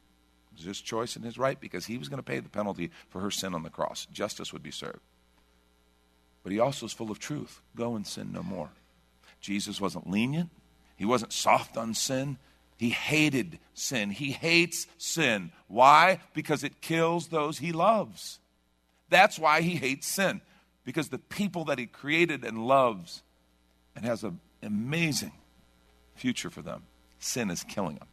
It 0.52 0.58
was 0.58 0.64
his 0.64 0.80
choice 0.80 1.16
and 1.16 1.24
his 1.24 1.38
right 1.38 1.58
because 1.58 1.86
he 1.86 1.96
was 1.96 2.08
going 2.08 2.18
to 2.18 2.22
pay 2.22 2.40
the 2.40 2.48
penalty 2.48 2.90
for 3.08 3.20
her 3.20 3.30
sin 3.30 3.54
on 3.54 3.62
the 3.62 3.70
cross. 3.70 4.06
Justice 4.12 4.52
would 4.52 4.62
be 4.62 4.70
served. 4.70 5.00
But 6.42 6.52
he 6.52 6.58
also 6.58 6.86
is 6.86 6.92
full 6.92 7.10
of 7.10 7.18
truth. 7.18 7.60
Go 7.76 7.94
and 7.94 8.06
sin 8.06 8.32
no 8.32 8.42
more. 8.42 8.70
Jesus 9.40 9.80
wasn't 9.80 10.10
lenient, 10.10 10.50
he 10.96 11.04
wasn't 11.04 11.32
soft 11.32 11.76
on 11.76 11.94
sin. 11.94 12.38
He 12.78 12.90
hated 12.90 13.60
sin. 13.74 14.10
He 14.10 14.32
hates 14.32 14.88
sin. 14.98 15.52
Why? 15.68 16.18
Because 16.34 16.64
it 16.64 16.80
kills 16.80 17.28
those 17.28 17.58
he 17.58 17.70
loves. 17.70 18.40
That's 19.08 19.38
why 19.38 19.60
he 19.60 19.76
hates 19.76 20.08
sin. 20.08 20.40
Because 20.84 21.08
the 21.08 21.18
people 21.18 21.66
that 21.66 21.78
he 21.78 21.86
created 21.86 22.44
and 22.44 22.66
loves 22.66 23.22
and 23.94 24.04
has 24.04 24.24
an 24.24 24.40
amazing 24.64 25.30
future 26.14 26.50
for 26.50 26.62
them, 26.62 26.82
sin 27.18 27.50
is 27.50 27.64
killing 27.64 27.96
them. 27.96 28.08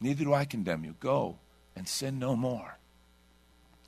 Neither 0.00 0.24
do 0.24 0.34
I 0.34 0.44
condemn 0.44 0.84
you. 0.84 0.94
Go 1.00 1.38
and 1.76 1.88
sin 1.88 2.18
no 2.18 2.36
more. 2.36 2.78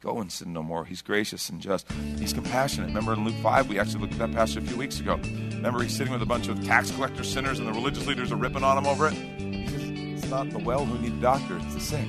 Go 0.00 0.20
and 0.20 0.30
sin 0.30 0.52
no 0.52 0.62
more. 0.62 0.84
He's 0.84 1.02
gracious 1.02 1.48
and 1.48 1.60
just. 1.60 1.90
He's 2.18 2.32
compassionate. 2.32 2.88
Remember 2.88 3.14
in 3.14 3.24
Luke 3.24 3.34
5, 3.42 3.68
we 3.68 3.78
actually 3.78 4.02
looked 4.02 4.12
at 4.14 4.18
that 4.18 4.32
passage 4.32 4.62
a 4.62 4.66
few 4.66 4.76
weeks 4.76 5.00
ago. 5.00 5.16
Remember, 5.16 5.82
he's 5.82 5.96
sitting 5.96 6.12
with 6.12 6.22
a 6.22 6.26
bunch 6.26 6.48
of 6.48 6.64
tax 6.64 6.90
collector 6.90 7.24
sinners, 7.24 7.58
and 7.58 7.66
the 7.66 7.72
religious 7.72 8.06
leaders 8.06 8.30
are 8.30 8.36
ripping 8.36 8.62
on 8.62 8.78
him 8.78 8.86
over 8.86 9.08
it? 9.08 9.14
He 9.14 9.66
says, 9.66 9.82
It's 10.22 10.30
not 10.30 10.50
the 10.50 10.58
well 10.58 10.84
who 10.84 10.98
need 10.98 11.14
a 11.14 11.20
doctor, 11.20 11.56
it's 11.58 11.74
the 11.74 11.80
sick. 11.80 12.06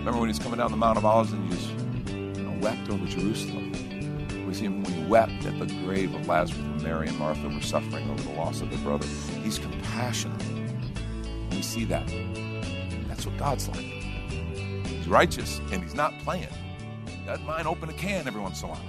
Remember 0.00 0.18
when 0.18 0.28
he's 0.28 0.38
coming 0.38 0.58
down 0.58 0.70
the 0.70 0.78
Mount 0.78 0.96
of 0.96 1.04
Olives 1.04 1.32
and 1.32 1.44
he 1.44 1.56
just 1.56 1.68
you 2.10 2.42
know, 2.42 2.58
wept 2.60 2.88
over 2.88 3.06
Jerusalem? 3.06 3.70
We 4.46 4.54
see 4.54 4.64
him 4.64 4.82
when 4.82 4.92
he 4.92 5.04
wept 5.04 5.44
at 5.44 5.58
the 5.58 5.66
grave 5.84 6.12
of 6.14 6.26
Lazarus 6.26 6.60
when 6.60 6.82
Mary 6.82 7.08
and 7.08 7.18
Martha 7.18 7.48
were 7.48 7.60
suffering 7.60 8.10
over 8.10 8.22
the 8.22 8.32
loss 8.32 8.62
of 8.62 8.70
their 8.70 8.80
brother. 8.80 9.06
He's 9.44 9.58
compassionate. 10.00 10.42
We 11.50 11.62
see 11.62 11.84
that. 11.84 12.06
That's 13.06 13.26
what 13.26 13.36
God's 13.36 13.68
like. 13.68 13.80
He's 13.80 15.06
righteous 15.08 15.60
and 15.72 15.82
he's 15.82 15.94
not 15.94 16.18
playing. 16.20 16.48
He 17.06 17.26
doesn't 17.26 17.44
mind 17.44 17.66
open 17.66 17.90
a 17.90 17.92
can 17.92 18.26
every 18.26 18.40
once 18.40 18.62
in 18.62 18.68
a 18.68 18.72
while. 18.72 18.80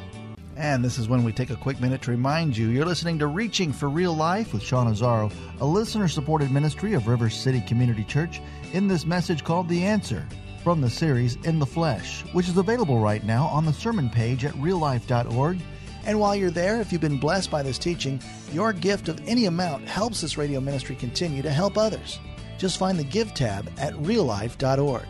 And 0.56 0.84
this 0.84 0.98
is 0.98 1.10
when 1.10 1.24
we 1.24 1.34
take 1.34 1.50
a 1.50 1.56
quick 1.56 1.82
minute 1.82 2.02
to 2.04 2.12
remind 2.12 2.56
you 2.56 2.68
you're 2.68 2.86
listening 2.86 3.20
to 3.20 3.28
Reaching 3.28 3.74
for 3.74 3.90
Real 3.90 4.16
Life 4.16 4.54
with 4.54 4.64
Sean 4.64 4.88
Azzaro, 4.88 5.32
a 5.60 5.66
listener 5.66 6.08
supported 6.08 6.52
ministry 6.52 6.94
of 6.94 7.08
River 7.08 7.30
City 7.30 7.62
Community 7.62 8.04
Church, 8.04 8.42
in 8.72 8.88
this 8.88 9.06
message 9.06 9.44
called 9.44 9.68
The 9.68 9.84
Answer 9.84 10.28
from 10.64 10.80
the 10.80 10.90
series 10.90 11.36
In 11.44 11.60
the 11.60 11.66
Flesh, 11.66 12.24
which 12.34 12.48
is 12.48 12.58
available 12.58 13.00
right 13.00 13.24
now 13.24 13.48
on 13.48 13.66
the 13.66 13.74
sermon 13.74 14.10
page 14.10 14.46
at 14.46 14.54
reallife.org. 14.54 15.60
And 16.06 16.20
while 16.20 16.36
you're 16.36 16.52
there, 16.52 16.82
if 16.82 16.92
you've 16.92 17.02
been 17.02 17.20
blessed 17.20 17.52
by 17.52 17.64
this 17.64 17.78
teaching, 17.78 18.22
your 18.52 18.74
gift 18.74 19.10
of 19.10 19.22
any 19.28 19.46
amount 19.46 19.88
helps 19.88 20.22
this 20.22 20.38
radio 20.38 20.60
ministry 20.60 20.96
continue 20.96 21.42
to 21.42 21.52
help 21.52 21.78
others. 21.78 22.20
Just 22.58 22.78
find 22.78 22.98
the 22.98 23.04
Give 23.04 23.34
tab 23.34 23.72
at 23.78 23.94
reallife.org. 23.96 25.06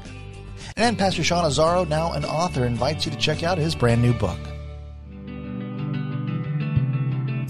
And 0.77 0.97
Pastor 0.97 1.23
Sean 1.23 1.43
Azzaro, 1.43 1.87
now 1.87 2.13
an 2.13 2.25
author, 2.25 2.65
invites 2.65 3.05
you 3.05 3.11
to 3.11 3.17
check 3.17 3.43
out 3.43 3.57
his 3.57 3.75
brand 3.75 4.01
new 4.01 4.13
book. 4.13 4.39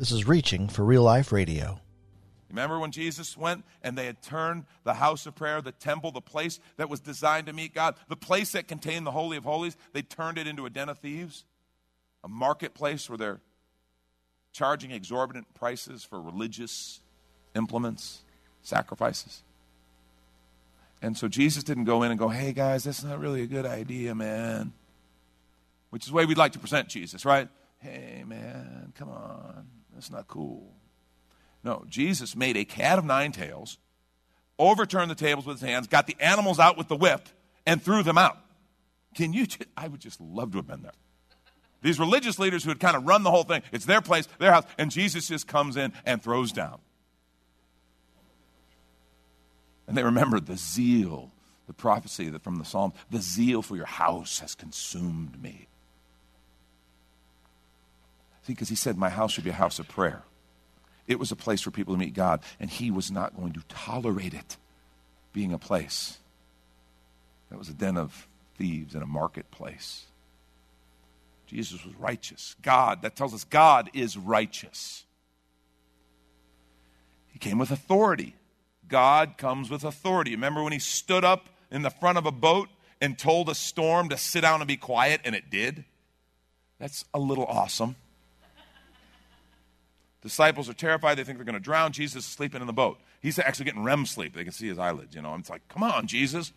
this 0.00 0.10
is 0.10 0.26
Reaching 0.26 0.66
for 0.66 0.82
Real 0.82 1.02
Life 1.02 1.30
Radio. 1.30 1.78
Remember 2.48 2.78
when 2.78 2.90
Jesus 2.90 3.36
went 3.36 3.66
and 3.82 3.98
they 3.98 4.06
had 4.06 4.22
turned 4.22 4.64
the 4.82 4.94
house 4.94 5.26
of 5.26 5.34
prayer, 5.34 5.60
the 5.60 5.72
temple, 5.72 6.10
the 6.10 6.22
place 6.22 6.58
that 6.78 6.88
was 6.88 7.00
designed 7.00 7.48
to 7.48 7.52
meet 7.52 7.74
God, 7.74 7.96
the 8.08 8.16
place 8.16 8.52
that 8.52 8.66
contained 8.66 9.06
the 9.06 9.10
Holy 9.10 9.36
of 9.36 9.44
Holies, 9.44 9.76
they 9.92 10.00
turned 10.00 10.38
it 10.38 10.46
into 10.46 10.64
a 10.64 10.70
den 10.70 10.88
of 10.88 11.00
thieves, 11.00 11.44
a 12.24 12.28
marketplace 12.28 13.10
where 13.10 13.18
they're 13.18 13.40
charging 14.52 14.90
exorbitant 14.90 15.52
prices 15.52 16.02
for 16.02 16.18
religious 16.18 17.00
implements, 17.54 18.22
sacrifices. 18.62 19.42
And 21.02 21.14
so 21.14 21.28
Jesus 21.28 21.62
didn't 21.62 21.84
go 21.84 22.04
in 22.04 22.10
and 22.10 22.18
go, 22.18 22.30
hey 22.30 22.54
guys, 22.54 22.84
that's 22.84 23.04
not 23.04 23.20
really 23.20 23.42
a 23.42 23.46
good 23.46 23.66
idea, 23.66 24.14
man. 24.14 24.72
Which 25.90 26.04
is 26.04 26.08
the 26.08 26.14
way 26.14 26.24
we'd 26.24 26.38
like 26.38 26.52
to 26.52 26.58
present 26.58 26.88
Jesus, 26.88 27.26
right? 27.26 27.50
Hey 27.80 28.24
man, 28.26 28.94
come 28.96 29.10
on. 29.10 29.66
That's 30.00 30.10
not 30.10 30.28
cool. 30.28 30.72
No, 31.62 31.84
Jesus 31.86 32.34
made 32.34 32.56
a 32.56 32.64
cat 32.64 32.98
of 32.98 33.04
nine 33.04 33.32
tails, 33.32 33.76
overturned 34.58 35.10
the 35.10 35.14
tables 35.14 35.44
with 35.44 35.60
his 35.60 35.68
hands, 35.68 35.88
got 35.88 36.06
the 36.06 36.16
animals 36.20 36.58
out 36.58 36.78
with 36.78 36.88
the 36.88 36.96
whip, 36.96 37.28
and 37.66 37.82
threw 37.82 38.02
them 38.02 38.16
out. 38.16 38.38
Can 39.14 39.34
you? 39.34 39.46
Just, 39.46 39.66
I 39.76 39.88
would 39.88 40.00
just 40.00 40.18
love 40.18 40.52
to 40.52 40.56
have 40.56 40.66
been 40.66 40.80
there. 40.80 40.94
These 41.82 41.98
religious 41.98 42.38
leaders 42.38 42.64
who 42.64 42.70
had 42.70 42.80
kind 42.80 42.96
of 42.96 43.06
run 43.06 43.24
the 43.24 43.30
whole 43.30 43.42
thing, 43.42 43.60
it's 43.72 43.84
their 43.84 44.00
place, 44.00 44.26
their 44.38 44.52
house, 44.52 44.64
and 44.78 44.90
Jesus 44.90 45.28
just 45.28 45.46
comes 45.46 45.76
in 45.76 45.92
and 46.06 46.22
throws 46.22 46.50
down. 46.50 46.78
And 49.86 49.98
they 49.98 50.02
remembered 50.02 50.46
the 50.46 50.56
zeal, 50.56 51.30
the 51.66 51.74
prophecy 51.74 52.30
that 52.30 52.42
from 52.42 52.56
the 52.56 52.64
Psalm, 52.64 52.94
the 53.10 53.20
zeal 53.20 53.60
for 53.60 53.76
your 53.76 53.84
house 53.84 54.38
has 54.38 54.54
consumed 54.54 55.42
me. 55.42 55.66
See, 58.42 58.52
because 58.52 58.68
he 58.68 58.74
said, 58.74 58.96
My 58.96 59.10
house 59.10 59.32
should 59.32 59.44
be 59.44 59.50
a 59.50 59.54
house 59.54 59.78
of 59.78 59.88
prayer. 59.88 60.22
It 61.06 61.18
was 61.18 61.32
a 61.32 61.36
place 61.36 61.60
for 61.60 61.70
people 61.70 61.94
to 61.94 61.98
meet 61.98 62.14
God, 62.14 62.40
and 62.58 62.70
he 62.70 62.90
was 62.90 63.10
not 63.10 63.36
going 63.36 63.52
to 63.54 63.62
tolerate 63.68 64.34
it 64.34 64.56
being 65.32 65.52
a 65.52 65.58
place 65.58 66.18
that 67.50 67.58
was 67.58 67.68
a 67.68 67.74
den 67.74 67.96
of 67.96 68.28
thieves 68.56 68.94
and 68.94 69.02
a 69.02 69.06
marketplace. 69.06 70.04
Jesus 71.46 71.84
was 71.84 71.94
righteous. 71.96 72.54
God, 72.62 73.02
that 73.02 73.16
tells 73.16 73.34
us 73.34 73.42
God 73.42 73.90
is 73.92 74.16
righteous. 74.16 75.04
He 77.32 77.40
came 77.40 77.58
with 77.58 77.72
authority. 77.72 78.36
God 78.86 79.36
comes 79.36 79.68
with 79.68 79.82
authority. 79.82 80.32
Remember 80.32 80.62
when 80.62 80.72
he 80.72 80.78
stood 80.78 81.24
up 81.24 81.48
in 81.70 81.82
the 81.82 81.90
front 81.90 82.18
of 82.18 82.26
a 82.26 82.32
boat 82.32 82.68
and 83.00 83.18
told 83.18 83.48
a 83.48 83.54
storm 83.54 84.08
to 84.10 84.16
sit 84.16 84.42
down 84.42 84.60
and 84.60 84.68
be 84.68 84.76
quiet, 84.76 85.20
and 85.24 85.34
it 85.34 85.50
did? 85.50 85.84
That's 86.78 87.04
a 87.12 87.18
little 87.18 87.46
awesome. 87.46 87.96
Disciples 90.22 90.68
are 90.68 90.74
terrified. 90.74 91.16
They 91.16 91.24
think 91.24 91.38
they're 91.38 91.44
going 91.44 91.54
to 91.54 91.60
drown. 91.60 91.92
Jesus 91.92 92.24
is 92.24 92.30
sleeping 92.30 92.60
in 92.60 92.66
the 92.66 92.72
boat. 92.72 92.98
He's 93.20 93.38
actually 93.38 93.66
getting 93.66 93.82
REM 93.82 94.06
sleep. 94.06 94.34
They 94.34 94.44
can 94.44 94.52
see 94.52 94.68
his 94.68 94.78
eyelids, 94.78 95.14
you 95.14 95.22
know. 95.22 95.32
And 95.32 95.40
it's 95.40 95.50
like, 95.50 95.66
come 95.68 95.82
on, 95.82 96.06
Jesus. 96.06 96.52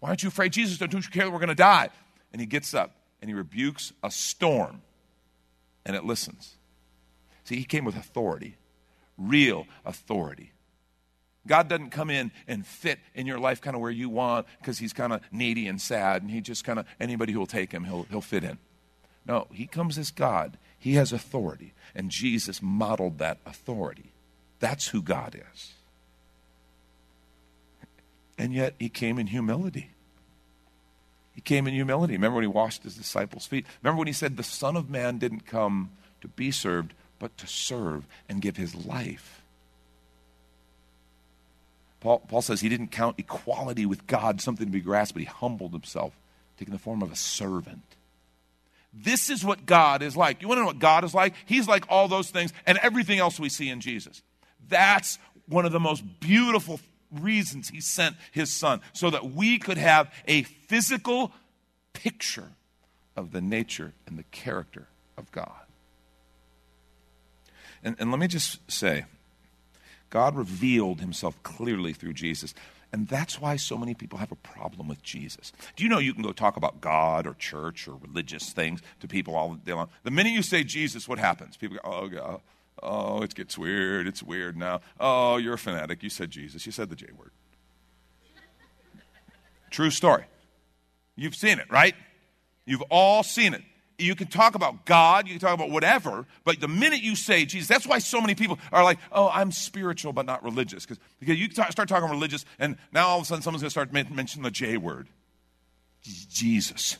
Why 0.00 0.08
aren't 0.08 0.22
you 0.22 0.28
afraid, 0.28 0.52
Jesus? 0.52 0.78
Don't 0.78 0.92
you 0.92 1.02
care 1.02 1.24
that 1.24 1.30
we're 1.30 1.38
going 1.38 1.48
to 1.48 1.54
die? 1.54 1.90
And 2.32 2.40
he 2.40 2.46
gets 2.46 2.74
up 2.74 2.92
and 3.20 3.28
he 3.28 3.34
rebukes 3.34 3.92
a 4.02 4.10
storm 4.10 4.82
and 5.84 5.94
it 5.94 6.04
listens. 6.04 6.56
See, 7.44 7.56
he 7.56 7.64
came 7.64 7.84
with 7.84 7.96
authority, 7.96 8.56
real 9.16 9.66
authority. 9.84 10.52
God 11.46 11.68
doesn't 11.68 11.90
come 11.90 12.10
in 12.10 12.32
and 12.46 12.66
fit 12.66 12.98
in 13.14 13.26
your 13.26 13.38
life 13.38 13.60
kind 13.60 13.74
of 13.74 13.80
where 13.80 13.90
you 13.90 14.08
want 14.08 14.46
because 14.58 14.78
he's 14.78 14.92
kind 14.92 15.12
of 15.12 15.20
needy 15.32 15.66
and 15.68 15.80
sad 15.80 16.22
and 16.22 16.30
he 16.30 16.40
just 16.40 16.64
kind 16.64 16.78
of, 16.78 16.86
anybody 16.98 17.32
who 17.32 17.38
will 17.38 17.46
take 17.46 17.72
him, 17.72 17.84
he'll, 17.84 18.06
he'll 18.10 18.20
fit 18.20 18.44
in. 18.44 18.58
No, 19.26 19.46
he 19.52 19.66
comes 19.66 19.98
as 19.98 20.10
God. 20.10 20.58
He 20.80 20.94
has 20.94 21.12
authority. 21.12 21.74
And 21.94 22.10
Jesus 22.10 22.60
modeled 22.60 23.18
that 23.18 23.38
authority. 23.46 24.12
That's 24.58 24.88
who 24.88 25.02
God 25.02 25.40
is. 25.52 25.72
And 28.36 28.52
yet 28.54 28.74
he 28.78 28.88
came 28.88 29.18
in 29.18 29.28
humility. 29.28 29.90
He 31.34 31.42
came 31.42 31.66
in 31.66 31.74
humility. 31.74 32.14
Remember 32.14 32.36
when 32.36 32.44
he 32.44 32.48
washed 32.48 32.82
his 32.82 32.96
disciples' 32.96 33.46
feet? 33.46 33.66
Remember 33.82 33.98
when 33.98 34.06
he 34.06 34.12
said, 34.12 34.36
The 34.36 34.42
Son 34.42 34.76
of 34.76 34.90
Man 34.90 35.18
didn't 35.18 35.46
come 35.46 35.90
to 36.22 36.28
be 36.28 36.50
served, 36.50 36.94
but 37.18 37.36
to 37.38 37.46
serve 37.46 38.06
and 38.28 38.40
give 38.40 38.56
his 38.56 38.74
life. 38.74 39.42
Paul, 42.00 42.20
Paul 42.20 42.40
says 42.40 42.62
he 42.62 42.70
didn't 42.70 42.88
count 42.88 43.18
equality 43.18 43.84
with 43.84 44.06
God 44.06 44.40
something 44.40 44.66
to 44.66 44.72
be 44.72 44.80
grasped, 44.80 45.14
but 45.14 45.20
he 45.20 45.26
humbled 45.26 45.72
himself, 45.72 46.14
taking 46.58 46.72
the 46.72 46.78
form 46.78 47.02
of 47.02 47.12
a 47.12 47.16
servant. 47.16 47.96
This 48.92 49.30
is 49.30 49.44
what 49.44 49.66
God 49.66 50.02
is 50.02 50.16
like. 50.16 50.42
You 50.42 50.48
want 50.48 50.58
to 50.58 50.62
know 50.62 50.66
what 50.66 50.78
God 50.78 51.04
is 51.04 51.14
like? 51.14 51.34
He's 51.46 51.68
like 51.68 51.84
all 51.88 52.08
those 52.08 52.30
things 52.30 52.52
and 52.66 52.78
everything 52.78 53.18
else 53.18 53.38
we 53.38 53.48
see 53.48 53.68
in 53.68 53.80
Jesus. 53.80 54.22
That's 54.68 55.18
one 55.46 55.64
of 55.64 55.72
the 55.72 55.80
most 55.80 56.02
beautiful 56.20 56.80
reasons 57.12 57.68
he 57.68 57.80
sent 57.80 58.16
his 58.30 58.52
son, 58.52 58.80
so 58.92 59.10
that 59.10 59.32
we 59.32 59.58
could 59.58 59.78
have 59.78 60.12
a 60.28 60.42
physical 60.42 61.32
picture 61.92 62.48
of 63.16 63.32
the 63.32 63.40
nature 63.40 63.92
and 64.06 64.16
the 64.18 64.22
character 64.24 64.86
of 65.16 65.30
God. 65.32 65.50
And, 67.82 67.96
and 67.98 68.10
let 68.10 68.20
me 68.20 68.28
just 68.28 68.70
say, 68.70 69.06
God 70.08 70.36
revealed 70.36 71.00
himself 71.00 71.40
clearly 71.42 71.92
through 71.92 72.12
Jesus. 72.12 72.54
And 72.92 73.06
that's 73.06 73.40
why 73.40 73.56
so 73.56 73.76
many 73.76 73.94
people 73.94 74.18
have 74.18 74.32
a 74.32 74.36
problem 74.36 74.88
with 74.88 75.02
Jesus. 75.02 75.52
Do 75.76 75.84
you 75.84 75.88
know 75.88 75.98
you 75.98 76.12
can 76.12 76.22
go 76.22 76.32
talk 76.32 76.56
about 76.56 76.80
God 76.80 77.26
or 77.26 77.34
church 77.34 77.86
or 77.86 77.94
religious 77.94 78.52
things 78.52 78.80
to 78.98 79.06
people 79.06 79.36
all 79.36 79.54
day 79.54 79.72
long? 79.72 79.88
The 80.02 80.10
minute 80.10 80.32
you 80.32 80.42
say 80.42 80.64
Jesus, 80.64 81.08
what 81.08 81.18
happens? 81.18 81.56
People 81.56 81.78
go, 81.82 81.88
oh, 81.88 82.08
God. 82.08 82.40
Oh, 82.82 83.22
it 83.22 83.34
gets 83.34 83.58
weird. 83.58 84.06
It's 84.06 84.22
weird 84.22 84.56
now. 84.56 84.80
Oh, 84.98 85.36
you're 85.36 85.54
a 85.54 85.58
fanatic. 85.58 86.02
You 86.02 86.10
said 86.10 86.30
Jesus. 86.30 86.66
You 86.66 86.72
said 86.72 86.88
the 86.88 86.96
J 86.96 87.06
word. 87.16 87.30
True 89.70 89.90
story. 89.90 90.24
You've 91.14 91.36
seen 91.36 91.58
it, 91.58 91.70
right? 91.70 91.94
You've 92.64 92.82
all 92.90 93.22
seen 93.22 93.54
it. 93.54 93.62
You 94.00 94.14
can 94.14 94.26
talk 94.28 94.54
about 94.54 94.84
God, 94.84 95.26
you 95.26 95.34
can 95.34 95.40
talk 95.40 95.54
about 95.54 95.70
whatever, 95.70 96.26
but 96.44 96.60
the 96.60 96.68
minute 96.68 97.02
you 97.02 97.16
say 97.16 97.44
Jesus, 97.44 97.68
that's 97.68 97.86
why 97.86 97.98
so 97.98 98.20
many 98.20 98.34
people 98.34 98.58
are 98.72 98.82
like, 98.82 98.98
oh, 99.12 99.28
I'm 99.32 99.52
spiritual 99.52 100.12
but 100.12 100.26
not 100.26 100.42
religious. 100.42 100.86
Because 100.86 101.38
you 101.38 101.50
start 101.50 101.88
talking 101.88 102.08
religious, 102.08 102.44
and 102.58 102.76
now 102.92 103.08
all 103.08 103.18
of 103.18 103.22
a 103.22 103.26
sudden 103.26 103.42
someone's 103.42 103.62
going 103.62 103.68
to 103.68 103.70
start 103.70 103.92
mentioning 103.92 104.42
the 104.42 104.50
J 104.50 104.76
word 104.76 105.08
Jesus. 106.02 106.96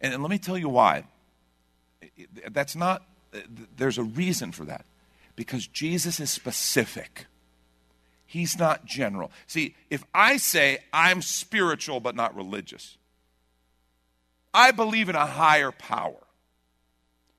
And, 0.00 0.14
and 0.14 0.22
let 0.22 0.30
me 0.30 0.38
tell 0.38 0.58
you 0.58 0.68
why. 0.68 1.04
That's 2.50 2.76
not 2.76 3.02
uh, 3.34 3.38
there's 3.76 3.98
a 3.98 4.02
reason 4.02 4.52
for 4.52 4.64
that. 4.64 4.84
Because 5.36 5.66
Jesus 5.66 6.20
is 6.20 6.30
specific. 6.30 7.26
He's 8.26 8.58
not 8.58 8.84
general. 8.84 9.30
See, 9.46 9.74
if 9.90 10.04
I 10.14 10.36
say 10.36 10.78
I'm 10.92 11.22
spiritual 11.22 12.00
but 12.00 12.14
not 12.14 12.34
religious, 12.34 12.96
I 14.54 14.70
believe 14.70 15.08
in 15.08 15.16
a 15.16 15.26
higher 15.26 15.72
power. 15.72 16.18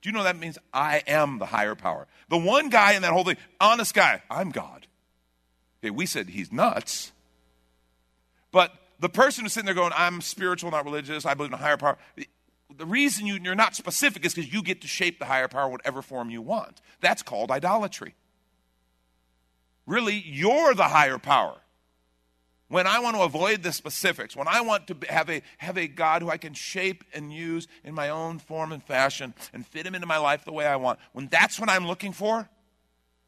Do 0.01 0.09
you 0.09 0.13
know 0.13 0.23
that 0.23 0.37
means 0.37 0.57
I 0.73 1.01
am 1.07 1.39
the 1.39 1.45
higher 1.45 1.75
power? 1.75 2.07
The 2.29 2.37
one 2.37 2.69
guy 2.69 2.93
in 2.93 3.03
that 3.03 3.13
whole 3.13 3.23
thing, 3.23 3.37
honest 3.59 3.93
guy, 3.93 4.21
I'm 4.29 4.51
God. 4.51 4.87
Okay, 5.81 5.91
we 5.91 6.05
said 6.05 6.29
he's 6.29 6.51
nuts. 6.51 7.11
But 8.51 8.71
the 8.99 9.09
person 9.09 9.45
who's 9.45 9.53
sitting 9.53 9.65
there 9.65 9.75
going, 9.75 9.93
I'm 9.95 10.21
spiritual, 10.21 10.71
not 10.71 10.85
religious, 10.85 11.25
I 11.25 11.33
believe 11.33 11.51
in 11.51 11.55
a 11.55 11.61
higher 11.61 11.77
power, 11.77 11.97
the 12.77 12.85
reason 12.85 13.25
you, 13.25 13.39
are 13.49 13.55
not 13.55 13.75
specific 13.75 14.25
is 14.25 14.33
because 14.33 14.51
you 14.51 14.61
get 14.61 14.81
to 14.81 14.87
shape 14.87 15.19
the 15.19 15.25
higher 15.25 15.47
power 15.47 15.69
whatever 15.69 16.01
form 16.01 16.29
you 16.29 16.41
want. 16.41 16.81
That's 17.01 17.21
called 17.21 17.51
idolatry. 17.51 18.15
Really, 19.85 20.15
you're 20.15 20.73
the 20.73 20.83
higher 20.83 21.17
power. 21.17 21.57
When 22.73 22.87
I 22.87 22.97
want 23.01 23.15
to 23.15 23.21
avoid 23.21 23.61
the 23.61 23.71
specifics, 23.71 24.35
when 24.35 24.47
I 24.47 24.61
want 24.61 24.87
to 24.87 24.97
have 25.07 25.29
a, 25.29 25.43
have 25.59 25.77
a 25.77 25.87
God 25.87 26.23
who 26.23 26.31
I 26.31 26.37
can 26.37 26.55
shape 26.55 27.03
and 27.13 27.31
use 27.31 27.67
in 27.83 27.93
my 27.93 28.09
own 28.09 28.39
form 28.39 28.71
and 28.71 28.83
fashion 28.83 29.35
and 29.53 29.63
fit 29.63 29.85
him 29.85 29.93
into 29.93 30.07
my 30.07 30.17
life 30.17 30.43
the 30.43 30.53
way 30.53 30.65
I 30.65 30.77
want, 30.77 30.97
when 31.11 31.27
that's 31.27 31.59
what 31.59 31.69
I'm 31.69 31.85
looking 31.85 32.13
for, 32.13 32.49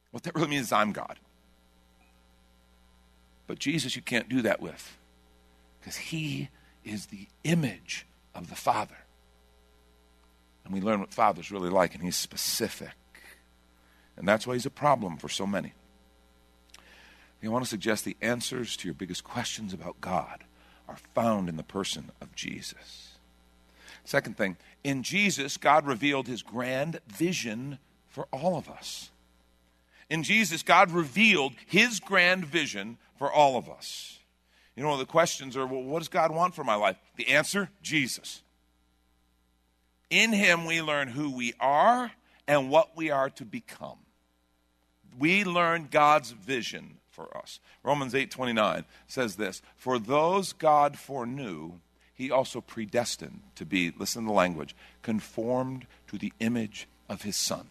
what 0.09 0.23
that 0.23 0.33
really 0.33 0.47
means 0.47 0.65
is 0.65 0.71
I'm 0.71 0.93
God. 0.93 1.19
But 3.45 3.59
Jesus, 3.59 3.95
you 3.95 4.01
can't 4.01 4.27
do 4.27 4.41
that 4.41 4.61
with 4.61 4.97
because 5.79 5.97
he 5.97 6.49
is 6.83 7.05
the 7.05 7.27
image 7.43 8.07
of 8.33 8.49
the 8.49 8.55
Father. 8.55 8.97
And 10.63 10.73
we 10.73 10.81
learn 10.81 11.01
what 11.01 11.13
Father's 11.13 11.51
really 11.51 11.69
like, 11.69 11.93
and 11.93 12.03
He's 12.03 12.15
specific. 12.15 12.95
And 14.17 14.27
that's 14.27 14.47
why 14.47 14.53
He's 14.53 14.65
a 14.65 14.71
problem 14.71 15.17
for 15.17 15.29
so 15.29 15.45
many. 15.45 15.73
I 17.45 17.49
want 17.49 17.63
to 17.63 17.69
suggest 17.69 18.05
the 18.05 18.17
answers 18.21 18.77
to 18.77 18.87
your 18.87 18.95
biggest 18.95 19.23
questions 19.23 19.73
about 19.73 20.01
God 20.01 20.43
are 20.87 20.97
found 21.13 21.49
in 21.49 21.57
the 21.57 21.63
person 21.63 22.11
of 22.21 22.35
Jesus. 22.35 23.17
Second 24.03 24.37
thing, 24.37 24.57
in 24.83 25.03
Jesus, 25.03 25.57
God 25.57 25.85
revealed 25.85 26.27
His 26.27 26.43
grand 26.43 26.99
vision 27.07 27.79
for 28.07 28.27
all 28.31 28.57
of 28.57 28.69
us. 28.69 29.09
In 30.09 30.23
Jesus, 30.23 30.61
God 30.61 30.91
revealed 30.91 31.53
His 31.65 31.99
grand 31.99 32.45
vision 32.45 32.97
for 33.17 33.31
all 33.31 33.57
of 33.57 33.69
us. 33.69 34.19
You 34.75 34.83
know, 34.83 34.97
the 34.97 35.05
questions 35.05 35.55
are 35.55 35.65
well, 35.65 35.83
what 35.83 35.99
does 35.99 36.09
God 36.09 36.31
want 36.31 36.53
for 36.53 36.63
my 36.63 36.75
life? 36.75 36.97
The 37.15 37.29
answer 37.29 37.69
Jesus. 37.81 38.41
In 40.09 40.33
him 40.33 40.65
we 40.65 40.81
learn 40.81 41.07
who 41.07 41.35
we 41.35 41.53
are 41.59 42.11
and 42.47 42.69
what 42.69 42.95
we 42.95 43.09
are 43.09 43.29
to 43.31 43.45
become. 43.45 43.97
We 45.17 45.43
learn 45.43 45.87
God's 45.89 46.31
vision 46.31 46.97
for 47.15 47.35
us. 47.35 47.59
Romans 47.81 48.13
8:29 48.13 48.85
says 49.07 49.37
this, 49.37 49.61
"For 49.77 49.97
those 49.97 50.51
God 50.53 50.99
foreknew, 50.99 51.79
he 52.13 52.29
also 52.29 52.61
predestined 52.61 53.41
to 53.55 53.65
be, 53.65 53.91
listen 53.91 54.23
to 54.23 54.27
the 54.27 54.33
language, 54.33 54.75
conformed 55.01 55.87
to 56.07 56.17
the 56.17 56.33
image 56.39 56.87
of 57.07 57.21
his 57.21 57.37
son, 57.37 57.69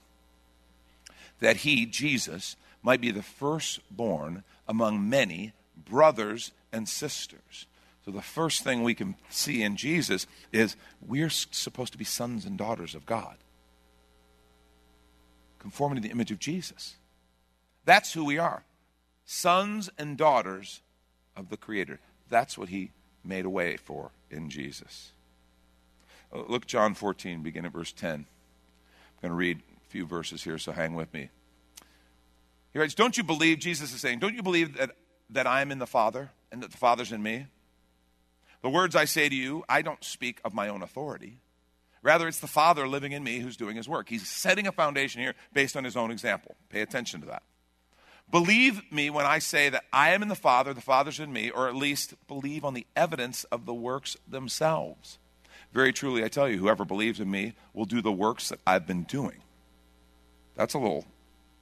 that 1.41 1.59
he, 1.59 1.87
Jesus, 1.87 2.57
might 2.83 3.01
be 3.01 3.11
the 3.11 3.23
firstborn 3.23 4.45
among 4.67 5.09
many 5.09 5.53
brothers 5.77 6.51
and 6.73 6.89
sisters." 6.89 7.67
So, 8.05 8.11
the 8.11 8.23
first 8.23 8.63
thing 8.63 8.83
we 8.83 8.95
can 8.95 9.17
see 9.31 9.63
in 9.63 9.77
Jesus 9.77 10.27
is 10.53 10.77
we're 11.01 11.31
supposed 11.31 11.93
to 11.93 11.99
be 11.99 12.05
sons 12.05 12.45
and 12.45 12.59
daughters 12.59 12.95
of 12.95 13.07
God, 13.07 13.39
conforming 15.59 15.97
to 15.97 16.03
the 16.03 16.13
image 16.13 16.31
of 16.31 16.39
Jesus. 16.39 16.97
That's 17.87 18.13
who 18.13 18.25
we 18.25 18.39
are 18.39 18.65
sons 19.25 19.91
and 19.99 20.17
daughters 20.17 20.81
of 21.37 21.49
the 21.49 21.57
Creator. 21.57 22.01
That's 22.29 22.59
what 22.59 22.69
He 22.69 22.91
made 23.25 23.45
a 23.45 23.51
way 23.51 23.77
for 23.77 24.11
in 24.31 24.51
Jesus. 24.51 25.13
Uh, 26.33 26.43
look, 26.49 26.67
John 26.67 26.95
14, 26.95 27.43
begin 27.43 27.65
at 27.65 27.73
verse 27.73 27.93
10. 27.93 28.11
I'm 28.11 28.27
going 29.23 29.31
to 29.31 29.37
read 29.37 29.59
a 29.59 29.91
few 29.91 30.07
verses 30.07 30.45
here, 30.45 30.59
so 30.59 30.73
hang 30.73 30.95
with 30.95 31.13
me. 31.15 31.31
He 32.73 32.79
writes, 32.79 32.95
Don't 32.95 33.17
you 33.17 33.25
believe, 33.25 33.59
Jesus 33.61 33.95
is 33.95 34.01
saying, 34.01 34.19
don't 34.19 34.35
you 34.35 34.43
believe 34.43 34.77
that, 34.77 34.91
that 35.31 35.47
I 35.47 35.63
am 35.63 35.71
in 35.71 35.79
the 35.79 35.87
Father 35.87 36.31
and 36.53 36.63
that 36.63 36.73
the 36.73 36.77
Father's 36.77 37.13
in 37.13 37.23
me? 37.23 37.47
The 38.63 38.71
words 38.71 38.97
I 38.97 39.05
say 39.05 39.29
to 39.29 39.35
you, 39.35 39.65
I 39.69 39.83
don't 39.83 40.03
speak 40.03 40.41
of 40.45 40.55
my 40.55 40.69
own 40.69 40.83
authority. 40.83 41.39
Rather, 42.03 42.29
it's 42.29 42.41
the 42.41 42.47
Father 42.47 42.89
living 42.89 43.13
in 43.13 43.23
me 43.23 43.39
who's 43.39 43.57
doing 43.57 43.77
his 43.77 43.89
work. 43.89 44.09
He's 44.09 44.29
setting 44.29 44.67
a 44.67 44.73
foundation 44.73 45.23
here 45.23 45.35
based 45.53 45.77
on 45.77 45.85
his 45.85 45.97
own 45.97 46.11
example. 46.11 46.55
Pay 46.69 46.81
attention 46.83 47.21
to 47.21 47.27
that. 47.29 47.43
Believe 48.31 48.91
me 48.91 49.11
when 49.11 49.27
I 49.27 49.39
say 49.39 49.69
that 49.69 49.85
I 49.93 50.11
am 50.11 50.23
in 50.23 50.29
the 50.29 50.35
Father, 50.35 50.75
the 50.75 50.81
Father's 50.81 51.21
in 51.21 51.33
me, 51.33 51.51
or 51.51 51.69
at 51.69 51.77
least 51.77 52.15
believe 52.27 52.65
on 52.65 52.75
the 52.75 52.87
evidence 52.97 53.45
of 53.45 53.65
the 53.67 53.75
works 53.75 54.17
themselves. 54.27 55.19
Very 55.73 55.93
truly, 55.93 56.25
I 56.25 56.29
tell 56.29 56.49
you, 56.49 56.59
whoever 56.59 56.85
believes 56.85 57.21
in 57.21 57.31
me 57.31 57.55
will 57.73 57.85
do 57.85 58.01
the 58.01 58.13
works 58.13 58.49
that 58.49 58.61
I've 58.67 58.87
been 58.87 59.05
doing. 59.05 59.43
That's 60.57 60.75
a 60.75 60.79
little 60.79 61.05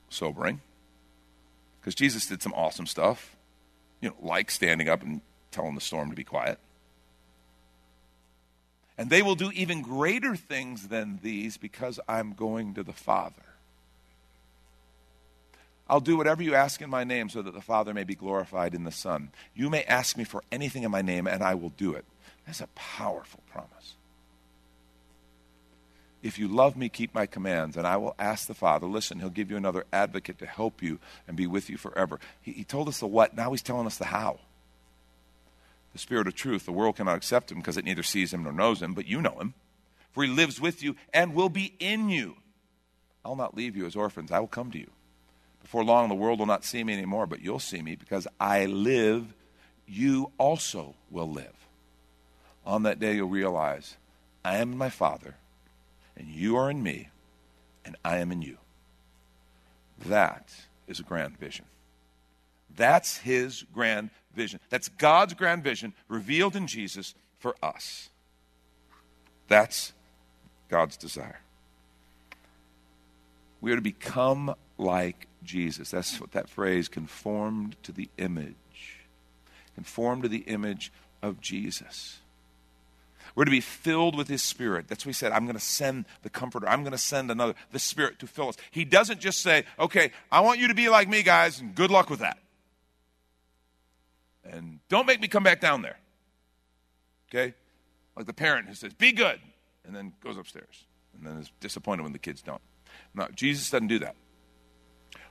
sobering 0.08 0.60
because 1.80 1.94
Jesus 1.94 2.26
did 2.26 2.42
some 2.42 2.52
awesome 2.52 2.86
stuff, 2.86 3.36
you 4.00 4.10
know, 4.10 4.16
like 4.20 4.50
standing 4.50 4.88
up 4.88 5.02
and 5.02 5.20
telling 5.50 5.74
the 5.74 5.80
storm 5.80 6.10
to 6.10 6.16
be 6.16 6.24
quiet. 6.24 6.58
And 8.98 9.10
they 9.10 9.22
will 9.22 9.34
do 9.34 9.50
even 9.52 9.82
greater 9.82 10.36
things 10.36 10.88
than 10.88 11.18
these 11.22 11.56
because 11.56 11.98
I'm 12.06 12.34
going 12.34 12.74
to 12.74 12.82
the 12.82 12.92
Father. 12.92 13.42
I'll 15.92 16.00
do 16.00 16.16
whatever 16.16 16.42
you 16.42 16.54
ask 16.54 16.80
in 16.80 16.88
my 16.88 17.04
name 17.04 17.28
so 17.28 17.42
that 17.42 17.52
the 17.52 17.60
Father 17.60 17.92
may 17.92 18.04
be 18.04 18.14
glorified 18.14 18.74
in 18.74 18.84
the 18.84 18.90
Son. 18.90 19.28
You 19.54 19.68
may 19.68 19.82
ask 19.82 20.16
me 20.16 20.24
for 20.24 20.42
anything 20.50 20.84
in 20.84 20.90
my 20.90 21.02
name, 21.02 21.26
and 21.26 21.42
I 21.42 21.54
will 21.54 21.68
do 21.68 21.92
it. 21.92 22.06
That's 22.46 22.62
a 22.62 22.66
powerful 22.68 23.42
promise. 23.52 23.96
If 26.22 26.38
you 26.38 26.48
love 26.48 26.78
me, 26.78 26.88
keep 26.88 27.14
my 27.14 27.26
commands, 27.26 27.76
and 27.76 27.86
I 27.86 27.98
will 27.98 28.14
ask 28.18 28.46
the 28.46 28.54
Father. 28.54 28.86
Listen, 28.86 29.20
he'll 29.20 29.28
give 29.28 29.50
you 29.50 29.58
another 29.58 29.84
advocate 29.92 30.38
to 30.38 30.46
help 30.46 30.82
you 30.82 30.98
and 31.28 31.36
be 31.36 31.46
with 31.46 31.68
you 31.68 31.76
forever. 31.76 32.18
He, 32.40 32.52
he 32.52 32.64
told 32.64 32.88
us 32.88 33.00
the 33.00 33.06
what, 33.06 33.36
now 33.36 33.50
he's 33.50 33.60
telling 33.60 33.86
us 33.86 33.98
the 33.98 34.06
how. 34.06 34.38
The 35.92 35.98
Spirit 35.98 36.26
of 36.26 36.34
truth, 36.34 36.64
the 36.64 36.72
world 36.72 36.96
cannot 36.96 37.18
accept 37.18 37.52
him 37.52 37.58
because 37.58 37.76
it 37.76 37.84
neither 37.84 38.02
sees 38.02 38.32
him 38.32 38.44
nor 38.44 38.52
knows 38.54 38.80
him, 38.80 38.94
but 38.94 39.04
you 39.04 39.20
know 39.20 39.38
him. 39.38 39.52
For 40.12 40.24
he 40.24 40.30
lives 40.30 40.58
with 40.58 40.82
you 40.82 40.96
and 41.12 41.34
will 41.34 41.50
be 41.50 41.74
in 41.78 42.08
you. 42.08 42.36
I'll 43.26 43.36
not 43.36 43.54
leave 43.54 43.76
you 43.76 43.84
as 43.84 43.94
orphans, 43.94 44.32
I 44.32 44.40
will 44.40 44.46
come 44.46 44.70
to 44.70 44.78
you. 44.78 44.88
Before 45.62 45.84
long, 45.84 46.08
the 46.08 46.14
world 46.14 46.38
will 46.38 46.46
not 46.46 46.64
see 46.64 46.84
me 46.84 46.92
anymore, 46.92 47.26
but 47.26 47.40
you'll 47.40 47.58
see 47.58 47.80
me 47.80 47.96
because 47.96 48.26
I 48.38 48.66
live, 48.66 49.32
you 49.86 50.32
also 50.38 50.94
will 51.10 51.30
live. 51.30 51.66
On 52.66 52.82
that 52.82 53.00
day, 53.00 53.16
you'll 53.16 53.28
realize 53.28 53.96
I 54.44 54.56
am 54.56 54.72
in 54.72 54.78
my 54.78 54.90
Father 54.90 55.36
and 56.16 56.28
you 56.28 56.56
are 56.56 56.70
in 56.70 56.82
me, 56.82 57.08
and 57.84 57.96
I 58.04 58.18
am 58.18 58.32
in 58.32 58.42
you. 58.42 58.58
That 60.06 60.52
is 60.86 61.00
a 61.00 61.04
grand 61.04 61.38
vision. 61.38 61.64
That's 62.74 63.18
his 63.18 63.64
grand 63.72 64.10
vision. 64.34 64.60
That's 64.70 64.88
God's 64.88 65.34
grand 65.34 65.62
vision 65.62 65.94
revealed 66.08 66.56
in 66.56 66.66
Jesus 66.66 67.14
for 67.38 67.54
us. 67.62 68.10
That's 69.48 69.92
God's 70.68 70.96
desire. 70.96 71.40
We 73.60 73.72
are 73.72 73.76
to 73.76 73.82
become 73.82 74.54
like 74.78 75.28
Jesus. 75.44 75.90
That's 75.90 76.20
what 76.20 76.32
that 76.32 76.48
phrase, 76.48 76.88
conformed 76.88 77.76
to 77.82 77.92
the 77.92 78.08
image. 78.18 78.54
Conformed 79.74 80.22
to 80.24 80.28
the 80.28 80.38
image 80.38 80.92
of 81.22 81.40
Jesus. 81.40 82.18
We're 83.34 83.44
to 83.46 83.50
be 83.50 83.60
filled 83.60 84.16
with 84.16 84.28
His 84.28 84.42
Spirit. 84.42 84.88
That's 84.88 85.06
what 85.06 85.10
He 85.10 85.14
said. 85.14 85.32
I'm 85.32 85.44
going 85.44 85.56
to 85.56 85.60
send 85.60 86.04
the 86.22 86.28
Comforter. 86.28 86.68
I'm 86.68 86.82
going 86.82 86.92
to 86.92 86.98
send 86.98 87.30
another, 87.30 87.54
the 87.70 87.78
Spirit 87.78 88.18
to 88.18 88.26
fill 88.26 88.48
us. 88.48 88.56
He 88.70 88.84
doesn't 88.84 89.20
just 89.20 89.40
say, 89.40 89.64
okay, 89.78 90.12
I 90.30 90.40
want 90.40 90.58
you 90.58 90.68
to 90.68 90.74
be 90.74 90.88
like 90.88 91.08
me, 91.08 91.22
guys, 91.22 91.60
and 91.60 91.74
good 91.74 91.90
luck 91.90 92.10
with 92.10 92.20
that. 92.20 92.38
And 94.44 94.80
don't 94.88 95.06
make 95.06 95.20
me 95.20 95.28
come 95.28 95.44
back 95.44 95.60
down 95.60 95.82
there. 95.82 95.98
Okay? 97.30 97.54
Like 98.16 98.26
the 98.26 98.34
parent 98.34 98.68
who 98.68 98.74
says, 98.74 98.92
be 98.92 99.12
good, 99.12 99.40
and 99.86 99.96
then 99.96 100.12
goes 100.22 100.36
upstairs, 100.36 100.84
and 101.16 101.26
then 101.26 101.38
is 101.38 101.50
disappointed 101.60 102.02
when 102.02 102.12
the 102.12 102.18
kids 102.18 102.42
don't. 102.42 102.60
No, 103.14 103.28
Jesus 103.34 103.70
doesn't 103.70 103.86
do 103.86 104.00
that. 104.00 104.16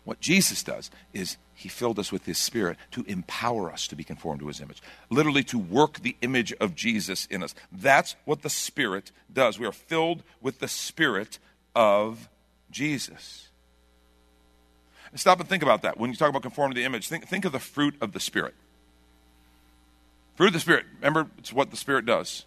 What 0.03 0.19
Jesus 0.19 0.63
does 0.63 0.89
is 1.13 1.37
he 1.53 1.69
filled 1.69 1.99
us 1.99 2.11
with 2.11 2.25
his 2.25 2.39
spirit 2.39 2.77
to 2.91 3.03
empower 3.03 3.71
us 3.71 3.87
to 3.87 3.95
be 3.95 4.03
conformed 4.03 4.41
to 4.41 4.47
his 4.47 4.59
image, 4.59 4.81
literally 5.09 5.43
to 5.45 5.59
work 5.59 5.99
the 5.99 6.15
image 6.21 6.53
of 6.53 6.75
Jesus 6.75 7.27
in 7.27 7.43
us. 7.43 7.53
That's 7.71 8.15
what 8.25 8.41
the 8.41 8.49
spirit 8.49 9.11
does. 9.31 9.59
We 9.59 9.67
are 9.67 9.71
filled 9.71 10.23
with 10.41 10.59
the 10.59 10.67
spirit 10.67 11.37
of 11.75 12.29
Jesus. 12.71 13.49
Stop 15.13 15.39
and 15.41 15.49
think 15.49 15.61
about 15.61 15.81
that. 15.81 15.99
When 15.99 16.09
you 16.09 16.15
talk 16.15 16.29
about 16.29 16.41
conforming 16.41 16.73
to 16.73 16.79
the 16.79 16.85
image, 16.85 17.07
think, 17.07 17.27
think 17.27 17.45
of 17.45 17.51
the 17.51 17.59
fruit 17.59 17.95
of 18.01 18.13
the 18.13 18.19
spirit. 18.19 18.55
Fruit 20.35 20.47
of 20.47 20.53
the 20.53 20.59
spirit. 20.61 20.85
Remember, 20.95 21.27
it's 21.37 21.51
what 21.51 21.69
the 21.69 21.77
spirit 21.77 22.05
does. 22.05 22.45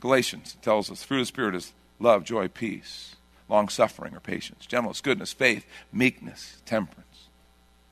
Galatians 0.00 0.56
tells 0.62 0.90
us 0.90 1.04
fruit 1.04 1.18
of 1.18 1.22
the 1.22 1.26
spirit 1.26 1.54
is 1.54 1.72
love, 2.00 2.24
joy, 2.24 2.48
peace 2.48 3.16
long 3.52 3.68
suffering 3.68 4.16
or 4.16 4.20
patience, 4.20 4.66
gentleness, 4.66 5.00
goodness, 5.00 5.32
faith, 5.32 5.64
meekness, 5.92 6.60
temperance. 6.64 7.28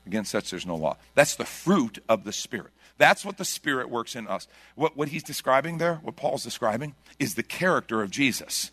Against 0.05 0.31
such 0.31 0.49
there's 0.49 0.65
no 0.65 0.75
law. 0.75 0.97
That's 1.13 1.35
the 1.35 1.45
fruit 1.45 1.99
of 2.09 2.23
the 2.23 2.33
Spirit. 2.33 2.71
That's 2.97 3.23
what 3.23 3.37
the 3.37 3.45
Spirit 3.45 3.89
works 3.89 4.15
in 4.15 4.27
us. 4.27 4.47
What, 4.75 4.97
what 4.97 5.09
he's 5.09 5.23
describing 5.23 5.77
there, 5.77 5.95
what 6.03 6.15
Paul's 6.15 6.43
describing, 6.43 6.95
is 7.19 7.35
the 7.35 7.43
character 7.43 8.01
of 8.01 8.11
Jesus 8.11 8.71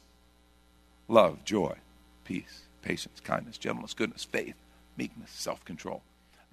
love, 1.06 1.44
joy, 1.44 1.76
peace, 2.24 2.62
patience, 2.82 3.20
kindness, 3.20 3.58
gentleness, 3.58 3.94
goodness, 3.94 4.24
faith, 4.24 4.56
meekness, 4.96 5.30
self 5.30 5.64
control. 5.64 6.02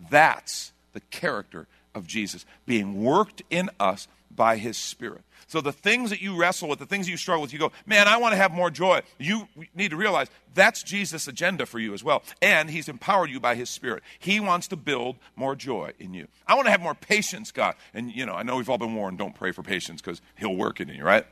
That's 0.09 0.73
the 0.93 1.01
character 1.11 1.67
of 1.95 2.05
Jesus 2.05 2.45
being 2.65 3.03
worked 3.03 3.41
in 3.49 3.69
us 3.79 4.07
by 4.29 4.57
his 4.57 4.77
Spirit. 4.77 5.21
So 5.47 5.61
the 5.61 5.71
things 5.71 6.09
that 6.09 6.21
you 6.21 6.35
wrestle 6.35 6.67
with, 6.69 6.79
the 6.79 6.85
things 6.85 7.07
you 7.07 7.17
struggle 7.17 7.43
with, 7.43 7.53
you 7.53 7.59
go, 7.59 7.71
man, 7.85 8.07
I 8.07 8.17
want 8.17 8.33
to 8.33 8.37
have 8.37 8.51
more 8.51 8.71
joy. 8.71 9.01
You 9.19 9.47
need 9.75 9.91
to 9.91 9.95
realize 9.95 10.27
that's 10.55 10.81
Jesus' 10.81 11.27
agenda 11.27 11.65
for 11.65 11.77
you 11.77 11.93
as 11.93 12.03
well. 12.03 12.23
And 12.41 12.69
he's 12.69 12.89
empowered 12.89 13.29
you 13.29 13.39
by 13.39 13.55
his 13.55 13.69
spirit. 13.69 14.03
He 14.17 14.39
wants 14.39 14.67
to 14.69 14.75
build 14.75 15.17
more 15.35 15.55
joy 15.55 15.91
in 15.99 16.13
you. 16.13 16.27
I 16.47 16.55
want 16.55 16.65
to 16.65 16.71
have 16.71 16.81
more 16.81 16.95
patience, 16.95 17.51
God. 17.51 17.75
And, 17.93 18.11
you 18.11 18.25
know, 18.25 18.33
I 18.33 18.43
know 18.43 18.57
we've 18.57 18.69
all 18.69 18.79
been 18.79 18.95
warned, 18.95 19.19
don't 19.19 19.35
pray 19.35 19.51
for 19.51 19.61
patience 19.61 20.01
because 20.01 20.19
he'll 20.35 20.55
work 20.55 20.81
it 20.81 20.89
in 20.89 20.95
you, 20.95 21.03
right? 21.03 21.25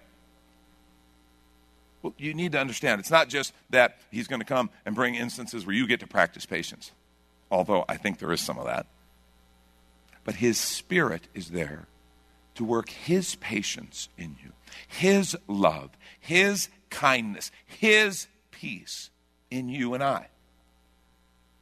Well, 2.04 2.13
you 2.17 2.34
need 2.34 2.52
to 2.52 2.60
understand 2.60 2.99
it's 2.99 3.12
not 3.12 3.30
just 3.30 3.54
that 3.71 3.97
he's 4.12 4.28
going 4.28 4.41
to 4.41 4.45
come 4.45 4.69
and 4.86 4.93
bring 4.93 5.15
instances 5.15 5.65
where 5.65 5.76
you 5.76 5.88
get 5.88 6.02
to 6.02 6.08
practice 6.08 6.45
patience, 6.45 6.91
although 7.49 7.86
I 7.89 7.97
think 7.97 8.19
there 8.19 8.32
is 8.32 8.41
some 8.41 8.60
of 8.60 8.65
that. 8.65 8.86
But 10.23 10.36
his 10.36 10.57
spirit 10.57 11.27
is 11.33 11.49
there 11.49 11.88
to 12.55 12.63
work 12.63 12.89
His 12.89 13.36
patience 13.36 14.09
in 14.17 14.36
you, 14.43 14.51
His 14.88 15.36
love, 15.47 15.91
His 16.19 16.69
kindness, 16.89 17.51
His 17.65 18.27
peace 18.51 19.09
in 19.49 19.69
you 19.69 19.93
and 19.93 20.03
I. 20.03 20.27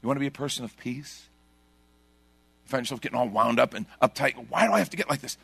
You 0.01 0.07
want 0.07 0.17
to 0.17 0.21
be 0.21 0.27
a 0.27 0.31
person 0.31 0.65
of 0.65 0.75
peace? 0.77 1.27
You 2.65 2.69
find 2.69 2.85
yourself 2.85 3.01
getting 3.01 3.17
all 3.17 3.29
wound 3.29 3.59
up 3.59 3.73
and 3.73 3.85
uptight. 4.01 4.49
Why 4.49 4.67
do 4.67 4.73
I 4.73 4.79
have 4.79 4.89
to 4.89 4.97
get 4.97 5.09
like 5.09 5.21
this? 5.21 5.37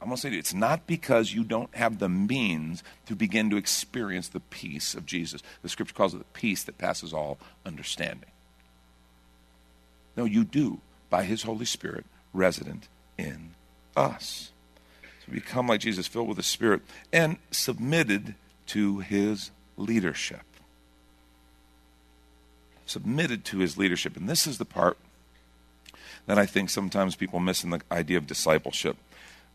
I'm 0.00 0.08
going 0.08 0.16
to 0.16 0.22
say 0.22 0.30
to 0.30 0.34
you, 0.34 0.38
it's 0.38 0.54
not 0.54 0.86
because 0.86 1.34
you 1.34 1.44
don't 1.44 1.74
have 1.74 1.98
the 1.98 2.08
means 2.08 2.82
to 3.04 3.14
begin 3.14 3.50
to 3.50 3.58
experience 3.58 4.28
the 4.28 4.40
peace 4.40 4.94
of 4.94 5.04
Jesus. 5.04 5.42
The 5.60 5.68
scripture 5.68 5.94
calls 5.94 6.14
it 6.14 6.18
the 6.18 6.24
peace 6.32 6.62
that 6.64 6.78
passes 6.78 7.12
all 7.12 7.38
understanding. 7.66 8.30
No, 10.16 10.24
you 10.24 10.44
do 10.44 10.80
by 11.10 11.24
His 11.24 11.42
Holy 11.42 11.66
Spirit 11.66 12.06
resident 12.32 12.88
in 13.18 13.50
us 13.96 14.52
So 15.26 15.32
become 15.32 15.66
like 15.66 15.80
Jesus, 15.80 16.06
filled 16.06 16.28
with 16.28 16.36
the 16.36 16.42
Spirit, 16.42 16.82
and 17.12 17.38
submitted 17.50 18.34
to 18.68 19.00
his 19.00 19.50
leadership. 19.76 20.42
Submitted 22.86 23.44
to 23.46 23.58
his 23.58 23.76
leadership. 23.76 24.16
And 24.16 24.28
this 24.28 24.46
is 24.46 24.58
the 24.58 24.64
part 24.64 24.98
that 26.26 26.38
I 26.38 26.46
think 26.46 26.70
sometimes 26.70 27.16
people 27.16 27.40
miss 27.40 27.64
in 27.64 27.70
the 27.70 27.80
idea 27.90 28.18
of 28.18 28.26
discipleship. 28.26 28.96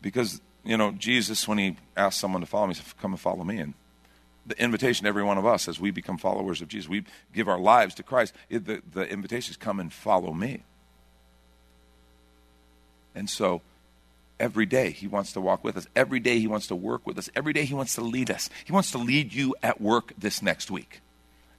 Because, 0.02 0.40
you 0.64 0.76
know, 0.76 0.92
Jesus, 0.92 1.48
when 1.48 1.58
he 1.58 1.76
asked 1.96 2.20
someone 2.20 2.40
to 2.40 2.46
follow 2.46 2.66
me, 2.66 2.74
he 2.74 2.80
said, 2.80 2.96
Come 3.00 3.12
and 3.12 3.20
follow 3.20 3.44
me. 3.44 3.58
And 3.58 3.74
the 4.46 4.60
invitation 4.62 5.04
to 5.04 5.08
every 5.08 5.24
one 5.24 5.38
of 5.38 5.46
us 5.46 5.68
as 5.68 5.80
we 5.80 5.90
become 5.90 6.18
followers 6.18 6.60
of 6.62 6.68
Jesus, 6.68 6.88
we 6.88 7.04
give 7.34 7.48
our 7.48 7.58
lives 7.58 7.94
to 7.96 8.02
Christ, 8.02 8.32
the, 8.48 8.80
the 8.92 9.08
invitation 9.10 9.50
is 9.50 9.56
come 9.56 9.80
and 9.80 9.92
follow 9.92 10.32
me. 10.32 10.62
And 13.16 13.28
so, 13.28 13.62
Every 14.38 14.66
day 14.66 14.90
he 14.90 15.06
wants 15.06 15.32
to 15.32 15.40
walk 15.40 15.64
with 15.64 15.76
us. 15.76 15.86
Every 15.96 16.20
day 16.20 16.38
he 16.38 16.46
wants 16.46 16.66
to 16.66 16.76
work 16.76 17.06
with 17.06 17.16
us. 17.16 17.30
Every 17.34 17.52
day 17.52 17.64
he 17.64 17.74
wants 17.74 17.94
to 17.94 18.02
lead 18.02 18.30
us. 18.30 18.50
He 18.64 18.72
wants 18.72 18.90
to 18.90 18.98
lead 18.98 19.32
you 19.32 19.54
at 19.62 19.80
work 19.80 20.12
this 20.18 20.42
next 20.42 20.70
week. 20.70 21.00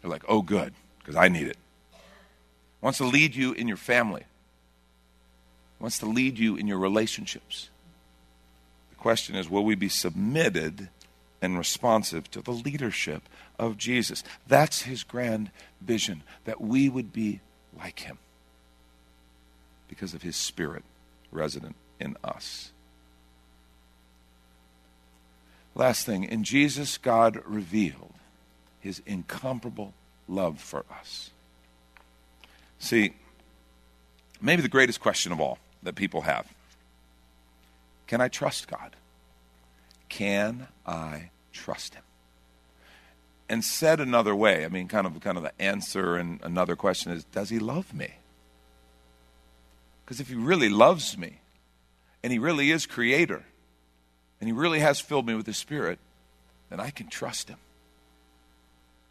You're 0.02 0.12
like, 0.12 0.26
oh, 0.28 0.44
good, 0.44 0.74
because 1.00 1.16
I 1.16 1.28
need 1.28 1.48
it. 1.48 1.58
He 1.92 2.84
wants 2.86 3.00
to 3.00 3.06
lead 3.06 3.36
you 3.36 3.54
in 3.54 3.68
your 3.68 3.78
family. 3.78 4.26
He 5.80 5.84
wants 5.84 5.98
to 6.00 6.06
lead 6.06 6.38
you 6.38 6.56
in 6.56 6.68
your 6.68 6.78
relationships. 6.78 7.70
The 8.92 8.96
question 8.96 9.36
is, 9.36 9.50
will 9.50 9.66
we 9.66 9.74
be 9.74 9.90
submitted 9.90 10.90
and 11.42 11.58
responsive 11.58 12.30
to 12.32 12.42
the 12.42 12.52
leadership 12.52 13.24
of 13.58 13.78
Jesus? 13.78 14.24
That's 14.48 14.84
his 14.84 15.04
grand 15.04 15.50
vision, 15.82 16.22
that 16.46 16.62
we 16.62 16.90
would 16.90 17.12
be 17.12 17.40
like 17.76 18.02
him 18.02 18.20
because 19.88 20.14
of 20.14 20.22
his 20.22 20.36
spirit 20.36 20.84
resident 21.32 21.76
in 22.00 22.18
us. 22.24 22.72
Last 25.76 26.06
thing, 26.06 26.24
in 26.24 26.44
Jesus, 26.44 26.98
God 26.98 27.40
revealed 27.46 28.14
his 28.80 29.02
incomparable 29.06 29.94
love 30.28 30.60
for 30.60 30.86
us. 31.00 31.30
See, 32.80 33.14
maybe 34.42 34.62
the 34.62 34.70
greatest 34.70 35.00
question 35.00 35.32
of 35.32 35.40
all 35.40 35.60
that 35.84 35.96
people 35.96 36.22
have 36.22 36.48
can 38.08 38.22
I 38.22 38.30
trust 38.30 38.70
God? 38.70 38.96
Can 40.08 40.68
I 40.86 41.30
trust 41.52 41.94
him? 41.94 42.04
And 43.50 43.64
said 43.64 44.00
another 44.00 44.34
way, 44.34 44.64
I 44.64 44.70
mean, 44.70 44.88
kind 44.88 45.06
of, 45.06 45.20
kind 45.20 45.38
of 45.38 45.44
the 45.44 45.62
answer 45.62 46.16
and 46.16 46.40
another 46.42 46.76
question 46.76 47.12
is, 47.12 47.26
does 47.26 47.50
he 47.50 47.60
love 47.60 47.94
me? 47.94 48.14
Because 50.08 50.22
if 50.22 50.30
he 50.30 50.36
really 50.36 50.70
loves 50.70 51.18
me, 51.18 51.42
and 52.24 52.32
He 52.32 52.40
really 52.40 52.72
is 52.72 52.86
creator, 52.86 53.44
and 54.40 54.48
He 54.48 54.54
really 54.54 54.80
has 54.80 55.00
filled 55.00 55.28
me 55.28 55.36
with 55.36 55.46
His 55.46 55.58
Spirit, 55.58 56.00
then 56.70 56.80
I 56.80 56.90
can 56.90 57.08
trust 57.08 57.50
Him. 57.50 57.58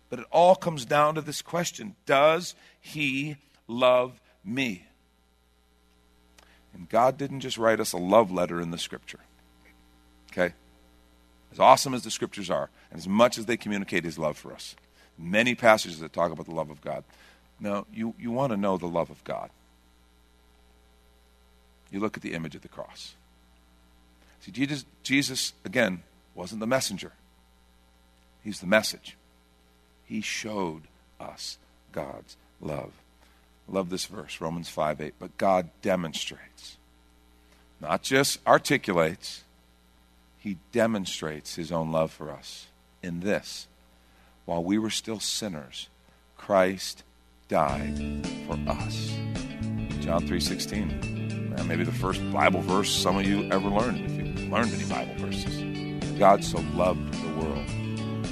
But 0.08 0.20
it 0.20 0.26
all 0.30 0.54
comes 0.54 0.84
down 0.84 1.14
to 1.16 1.20
this 1.20 1.42
question 1.42 1.94
Does 2.06 2.54
He 2.80 3.36
love 3.68 4.20
me? 4.44 4.86
And 6.74 6.88
God 6.88 7.16
didn't 7.16 7.40
just 7.40 7.58
write 7.58 7.80
us 7.80 7.92
a 7.92 7.98
love 7.98 8.30
letter 8.30 8.60
in 8.60 8.70
the 8.70 8.78
scripture. 8.78 9.20
Okay? 10.32 10.52
as 11.52 11.60
awesome 11.60 11.94
as 11.94 12.02
the 12.02 12.10
scriptures 12.10 12.50
are, 12.50 12.68
and 12.90 12.98
as 12.98 13.08
much 13.08 13.38
as 13.38 13.46
they 13.46 13.56
communicate 13.56 14.04
his 14.04 14.18
love 14.18 14.36
for 14.36 14.52
us, 14.52 14.76
many 15.16 15.54
passages 15.54 16.00
that 16.00 16.12
talk 16.12 16.30
about 16.30 16.44
the 16.44 16.54
love 16.54 16.68
of 16.68 16.82
God. 16.82 17.02
No, 17.58 17.86
you, 17.90 18.14
you 18.18 18.30
want 18.30 18.52
to 18.52 18.58
know 18.58 18.76
the 18.76 18.86
love 18.86 19.08
of 19.08 19.24
God. 19.24 19.48
You 21.90 22.00
look 22.00 22.16
at 22.16 22.22
the 22.22 22.34
image 22.34 22.54
of 22.54 22.62
the 22.62 22.68
cross. 22.68 23.14
See, 24.40 24.50
Jesus, 24.50 24.84
Jesus, 25.02 25.52
again, 25.64 26.02
wasn't 26.34 26.60
the 26.60 26.66
messenger, 26.66 27.12
he's 28.44 28.60
the 28.60 28.66
message. 28.66 29.16
He 30.04 30.20
showed 30.20 30.82
us 31.18 31.58
God's 31.90 32.36
love. 32.60 32.92
Love 33.68 33.90
this 33.90 34.04
verse, 34.04 34.40
Romans 34.40 34.68
5 34.68 35.00
8. 35.00 35.14
But 35.18 35.36
God 35.36 35.70
demonstrates, 35.82 36.76
not 37.80 38.02
just 38.02 38.38
articulates, 38.46 39.42
He 40.38 40.58
demonstrates 40.70 41.56
His 41.56 41.72
own 41.72 41.90
love 41.90 42.12
for 42.12 42.30
us 42.30 42.66
in 43.02 43.20
this. 43.20 43.66
While 44.44 44.62
we 44.62 44.78
were 44.78 44.90
still 44.90 45.18
sinners, 45.18 45.88
Christ 46.36 47.02
died 47.48 48.24
for 48.46 48.54
us. 48.70 49.10
John 50.00 50.26
3:16. 50.26 51.15
Maybe 51.64 51.82
the 51.84 51.92
first 51.92 52.22
Bible 52.32 52.60
verse 52.60 52.90
some 52.90 53.18
of 53.18 53.26
you 53.26 53.50
ever 53.50 53.68
learned, 53.68 54.04
if 54.04 54.12
you 54.12 54.50
learned 54.50 54.72
any 54.72 54.84
Bible 54.84 55.14
verses. 55.16 55.62
God 56.18 56.44
so 56.44 56.64
loved 56.74 57.12
the 57.12 57.28
world, 57.40 57.68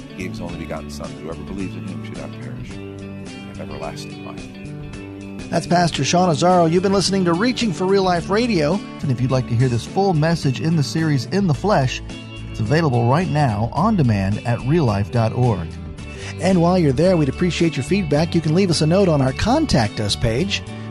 He 0.09 0.15
gave 0.17 0.31
His 0.31 0.41
only 0.41 0.57
begotten 0.57 0.89
Son, 0.89 1.13
that 1.13 1.21
whoever 1.21 1.43
believes 1.43 1.75
in 1.75 1.85
Him 1.87 2.03
should 2.05 2.17
not 2.17 2.31
perish, 2.41 2.69
but 2.69 3.57
have 3.57 3.61
everlasting 3.61 4.25
life. 4.25 5.49
That's 5.49 5.67
Pastor 5.67 6.03
Sean 6.03 6.33
Azzaro. 6.33 6.71
You've 6.71 6.81
been 6.81 6.93
listening 6.93 7.23
to 7.25 7.33
Reaching 7.33 7.71
for 7.71 7.85
Real 7.85 8.03
Life 8.03 8.29
Radio. 8.29 8.75
And 9.01 9.11
if 9.11 9.21
you'd 9.21 9.31
like 9.31 9.47
to 9.49 9.55
hear 9.55 9.69
this 9.69 9.85
full 9.85 10.13
message 10.13 10.59
in 10.59 10.75
the 10.75 10.83
series 10.83 11.25
In 11.27 11.45
the 11.45 11.53
Flesh, 11.53 12.01
it's 12.49 12.59
available 12.59 13.07
right 13.07 13.29
now 13.29 13.69
on 13.73 13.95
demand 13.95 14.39
at 14.47 14.59
reallife.org. 14.59 15.67
And 16.41 16.61
while 16.61 16.79
you're 16.79 16.91
there, 16.91 17.15
we'd 17.15 17.29
appreciate 17.29 17.77
your 17.77 17.83
feedback. 17.83 18.33
You 18.33 18.41
can 18.41 18.55
leave 18.55 18.71
us 18.71 18.81
a 18.81 18.87
note 18.87 19.07
on 19.07 19.21
our 19.21 19.33
Contact 19.33 19.99
Us 19.99 20.15
page, 20.15 20.63